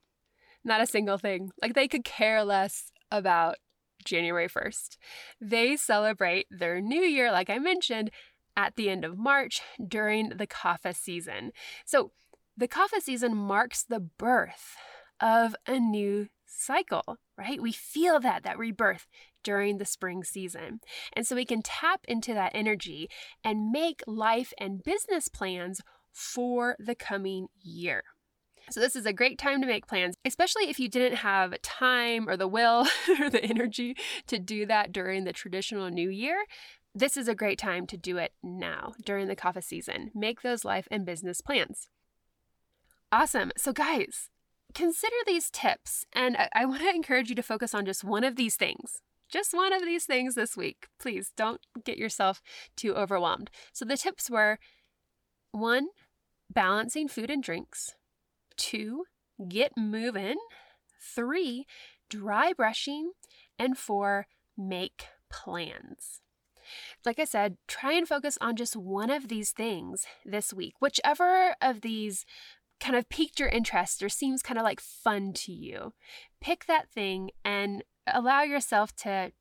Not 0.64 0.80
a 0.80 0.86
single 0.86 1.18
thing. 1.18 1.50
Like 1.60 1.74
they 1.74 1.88
could 1.88 2.04
care 2.04 2.44
less 2.44 2.92
about 3.10 3.56
January 4.04 4.48
1st. 4.48 4.96
They 5.40 5.76
celebrate 5.76 6.46
their 6.50 6.80
new 6.80 7.02
year 7.02 7.30
like 7.32 7.50
I 7.50 7.58
mentioned 7.58 8.10
at 8.60 8.76
the 8.76 8.90
end 8.90 9.04
of 9.04 9.16
March 9.16 9.62
during 9.86 10.30
the 10.30 10.46
Kapha 10.46 10.94
season. 10.94 11.52
So, 11.86 12.12
the 12.56 12.68
Kapha 12.68 13.00
season 13.00 13.34
marks 13.34 13.82
the 13.82 14.00
birth 14.00 14.76
of 15.18 15.56
a 15.66 15.78
new 15.78 16.28
cycle, 16.46 17.16
right? 17.38 17.60
We 17.60 17.72
feel 17.72 18.20
that, 18.20 18.42
that 18.42 18.58
rebirth 18.58 19.06
during 19.42 19.78
the 19.78 19.86
spring 19.86 20.24
season. 20.24 20.80
And 21.14 21.26
so 21.26 21.36
we 21.36 21.46
can 21.46 21.62
tap 21.62 22.00
into 22.06 22.34
that 22.34 22.52
energy 22.54 23.08
and 23.42 23.70
make 23.70 24.02
life 24.06 24.52
and 24.58 24.82
business 24.82 25.28
plans 25.28 25.80
for 26.12 26.76
the 26.78 26.94
coming 26.94 27.46
year. 27.62 28.02
So, 28.70 28.78
this 28.78 28.94
is 28.94 29.06
a 29.06 29.12
great 29.12 29.38
time 29.38 29.62
to 29.62 29.66
make 29.66 29.86
plans, 29.86 30.16
especially 30.24 30.68
if 30.68 30.78
you 30.78 30.88
didn't 30.88 31.16
have 31.18 31.60
time 31.62 32.28
or 32.28 32.36
the 32.36 32.46
will 32.46 32.86
or 33.20 33.30
the 33.30 33.42
energy 33.42 33.96
to 34.26 34.38
do 34.38 34.66
that 34.66 34.92
during 34.92 35.24
the 35.24 35.32
traditional 35.32 35.88
new 35.88 36.10
year. 36.10 36.44
This 36.94 37.16
is 37.16 37.28
a 37.28 37.36
great 37.36 37.58
time 37.58 37.86
to 37.86 37.96
do 37.96 38.16
it 38.16 38.32
now 38.42 38.94
during 39.04 39.28
the 39.28 39.36
Kapha 39.36 39.62
season. 39.62 40.10
Make 40.14 40.42
those 40.42 40.64
life 40.64 40.88
and 40.90 41.06
business 41.06 41.40
plans. 41.40 41.88
Awesome. 43.12 43.52
So, 43.56 43.72
guys, 43.72 44.28
consider 44.74 45.16
these 45.24 45.50
tips, 45.50 46.04
and 46.12 46.36
I, 46.36 46.48
I 46.54 46.64
want 46.66 46.82
to 46.82 46.90
encourage 46.90 47.28
you 47.28 47.36
to 47.36 47.42
focus 47.42 47.74
on 47.74 47.86
just 47.86 48.02
one 48.02 48.24
of 48.24 48.36
these 48.36 48.56
things. 48.56 49.02
Just 49.30 49.54
one 49.54 49.72
of 49.72 49.82
these 49.82 50.04
things 50.04 50.34
this 50.34 50.56
week. 50.56 50.88
Please 50.98 51.32
don't 51.36 51.60
get 51.84 51.96
yourself 51.96 52.42
too 52.76 52.96
overwhelmed. 52.96 53.50
So, 53.72 53.84
the 53.84 53.96
tips 53.96 54.28
were 54.28 54.58
one, 55.52 55.88
balancing 56.52 57.06
food 57.06 57.30
and 57.30 57.42
drinks, 57.42 57.94
two, 58.56 59.04
get 59.48 59.72
moving, 59.76 60.38
three, 61.00 61.66
dry 62.08 62.52
brushing, 62.52 63.12
and 63.60 63.78
four, 63.78 64.26
make 64.56 65.06
plans. 65.30 66.20
Like 67.04 67.18
I 67.18 67.24
said, 67.24 67.56
try 67.68 67.92
and 67.92 68.06
focus 68.06 68.38
on 68.40 68.56
just 68.56 68.76
one 68.76 69.10
of 69.10 69.28
these 69.28 69.50
things 69.50 70.06
this 70.24 70.52
week, 70.52 70.74
whichever 70.80 71.54
of 71.60 71.80
these 71.80 72.24
kind 72.80 72.96
of 72.96 73.08
piqued 73.08 73.38
your 73.38 73.48
interest 73.48 74.02
or 74.02 74.08
seems 74.08 74.42
kind 74.42 74.58
of 74.58 74.64
like 74.64 74.80
fun 74.80 75.32
to 75.34 75.52
you. 75.52 75.92
Pick 76.40 76.66
that 76.66 76.90
thing 76.90 77.30
and 77.44 77.84
allow 78.06 78.42
yourself 78.42 78.96
to 78.96 79.32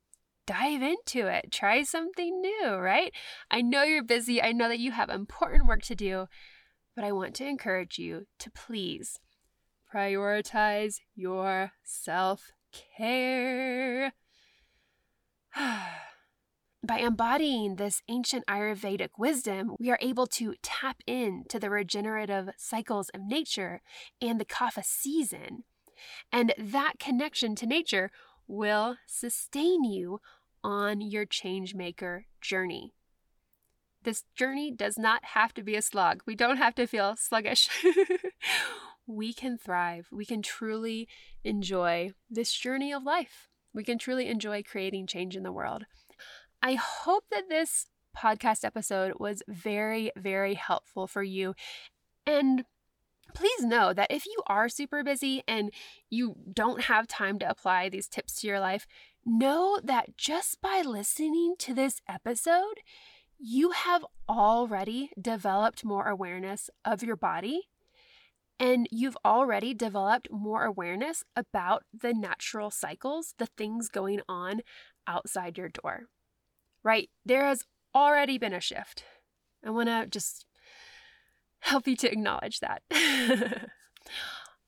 dive 0.46 0.82
into 0.82 1.26
it. 1.26 1.50
Try 1.50 1.82
something 1.82 2.40
new, 2.40 2.74
right? 2.74 3.12
I 3.50 3.62
know 3.62 3.82
you're 3.82 4.04
busy. 4.04 4.42
I 4.42 4.52
know 4.52 4.68
that 4.68 4.78
you 4.78 4.92
have 4.92 5.08
important 5.08 5.66
work 5.66 5.82
to 5.82 5.94
do, 5.94 6.26
but 6.94 7.04
I 7.04 7.12
want 7.12 7.34
to 7.36 7.46
encourage 7.46 7.98
you 7.98 8.26
to 8.40 8.50
please 8.50 9.18
prioritize 9.92 11.00
your 11.14 11.72
self 11.82 12.52
care. 12.98 14.12
By 16.82 17.00
embodying 17.00 17.76
this 17.76 18.02
ancient 18.08 18.46
Ayurvedic 18.46 19.10
wisdom, 19.18 19.76
we 19.78 19.90
are 19.90 19.98
able 20.00 20.26
to 20.28 20.54
tap 20.62 21.02
into 21.06 21.58
the 21.58 21.68
regenerative 21.68 22.48
cycles 22.56 23.10
of 23.10 23.20
nature 23.20 23.82
and 24.22 24.40
the 24.40 24.46
Kapha 24.46 24.82
season. 24.82 25.64
And 26.32 26.54
that 26.56 26.94
connection 26.98 27.54
to 27.56 27.66
nature 27.66 28.10
will 28.48 28.96
sustain 29.06 29.84
you 29.84 30.20
on 30.64 31.02
your 31.02 31.26
changemaker 31.26 32.24
journey. 32.40 32.94
This 34.02 34.24
journey 34.34 34.70
does 34.70 34.98
not 34.98 35.22
have 35.34 35.52
to 35.54 35.62
be 35.62 35.76
a 35.76 35.82
slog. 35.82 36.22
We 36.26 36.34
don't 36.34 36.56
have 36.56 36.74
to 36.76 36.86
feel 36.86 37.14
sluggish. 37.16 37.68
we 39.06 39.34
can 39.34 39.58
thrive. 39.58 40.08
We 40.10 40.24
can 40.24 40.40
truly 40.40 41.08
enjoy 41.44 42.12
this 42.30 42.54
journey 42.54 42.90
of 42.90 43.02
life. 43.02 43.48
We 43.74 43.84
can 43.84 43.98
truly 43.98 44.28
enjoy 44.28 44.62
creating 44.62 45.06
change 45.06 45.36
in 45.36 45.42
the 45.42 45.52
world. 45.52 45.84
I 46.62 46.74
hope 46.74 47.24
that 47.30 47.48
this 47.48 47.86
podcast 48.16 48.64
episode 48.64 49.14
was 49.18 49.42
very, 49.48 50.10
very 50.16 50.54
helpful 50.54 51.06
for 51.06 51.22
you. 51.22 51.54
And 52.26 52.64
please 53.34 53.64
know 53.64 53.92
that 53.92 54.10
if 54.10 54.26
you 54.26 54.42
are 54.46 54.68
super 54.68 55.02
busy 55.02 55.42
and 55.48 55.72
you 56.10 56.36
don't 56.52 56.82
have 56.82 57.06
time 57.06 57.38
to 57.38 57.48
apply 57.48 57.88
these 57.88 58.08
tips 58.08 58.40
to 58.40 58.46
your 58.46 58.60
life, 58.60 58.86
know 59.24 59.78
that 59.82 60.16
just 60.16 60.60
by 60.60 60.82
listening 60.84 61.54
to 61.60 61.74
this 61.74 62.00
episode, 62.08 62.80
you 63.38 63.70
have 63.70 64.04
already 64.28 65.10
developed 65.20 65.84
more 65.84 66.08
awareness 66.08 66.68
of 66.84 67.02
your 67.02 67.16
body 67.16 67.68
and 68.58 68.86
you've 68.90 69.16
already 69.24 69.72
developed 69.72 70.28
more 70.30 70.64
awareness 70.64 71.24
about 71.34 71.84
the 71.98 72.12
natural 72.12 72.70
cycles, 72.70 73.34
the 73.38 73.46
things 73.46 73.88
going 73.88 74.20
on 74.28 74.60
outside 75.06 75.56
your 75.56 75.70
door 75.70 76.08
right? 76.82 77.10
There 77.24 77.44
has 77.44 77.64
already 77.94 78.38
been 78.38 78.52
a 78.52 78.60
shift. 78.60 79.04
I 79.64 79.70
want 79.70 79.88
to 79.88 80.06
just 80.06 80.46
help 81.60 81.86
you 81.86 81.96
to 81.96 82.10
acknowledge 82.10 82.60
that. 82.60 82.82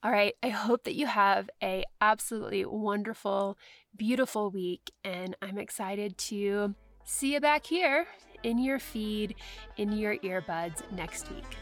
All 0.05 0.11
right, 0.11 0.35
I 0.43 0.49
hope 0.49 0.83
that 0.85 0.95
you 0.95 1.07
have 1.07 1.49
a 1.63 1.85
absolutely 2.01 2.65
wonderful, 2.65 3.57
beautiful 3.97 4.51
week 4.51 4.91
and 5.05 5.37
I'm 5.41 5.59
excited 5.59 6.19
to 6.19 6.75
see 7.05 7.35
you 7.35 7.41
back 7.41 7.67
here 7.67 8.07
in 8.43 8.59
your 8.59 8.81
feed, 8.81 9.37
in 9.77 9.93
your 9.93 10.17
earbuds 10.19 10.83
next 10.91 11.31
week. 11.31 11.57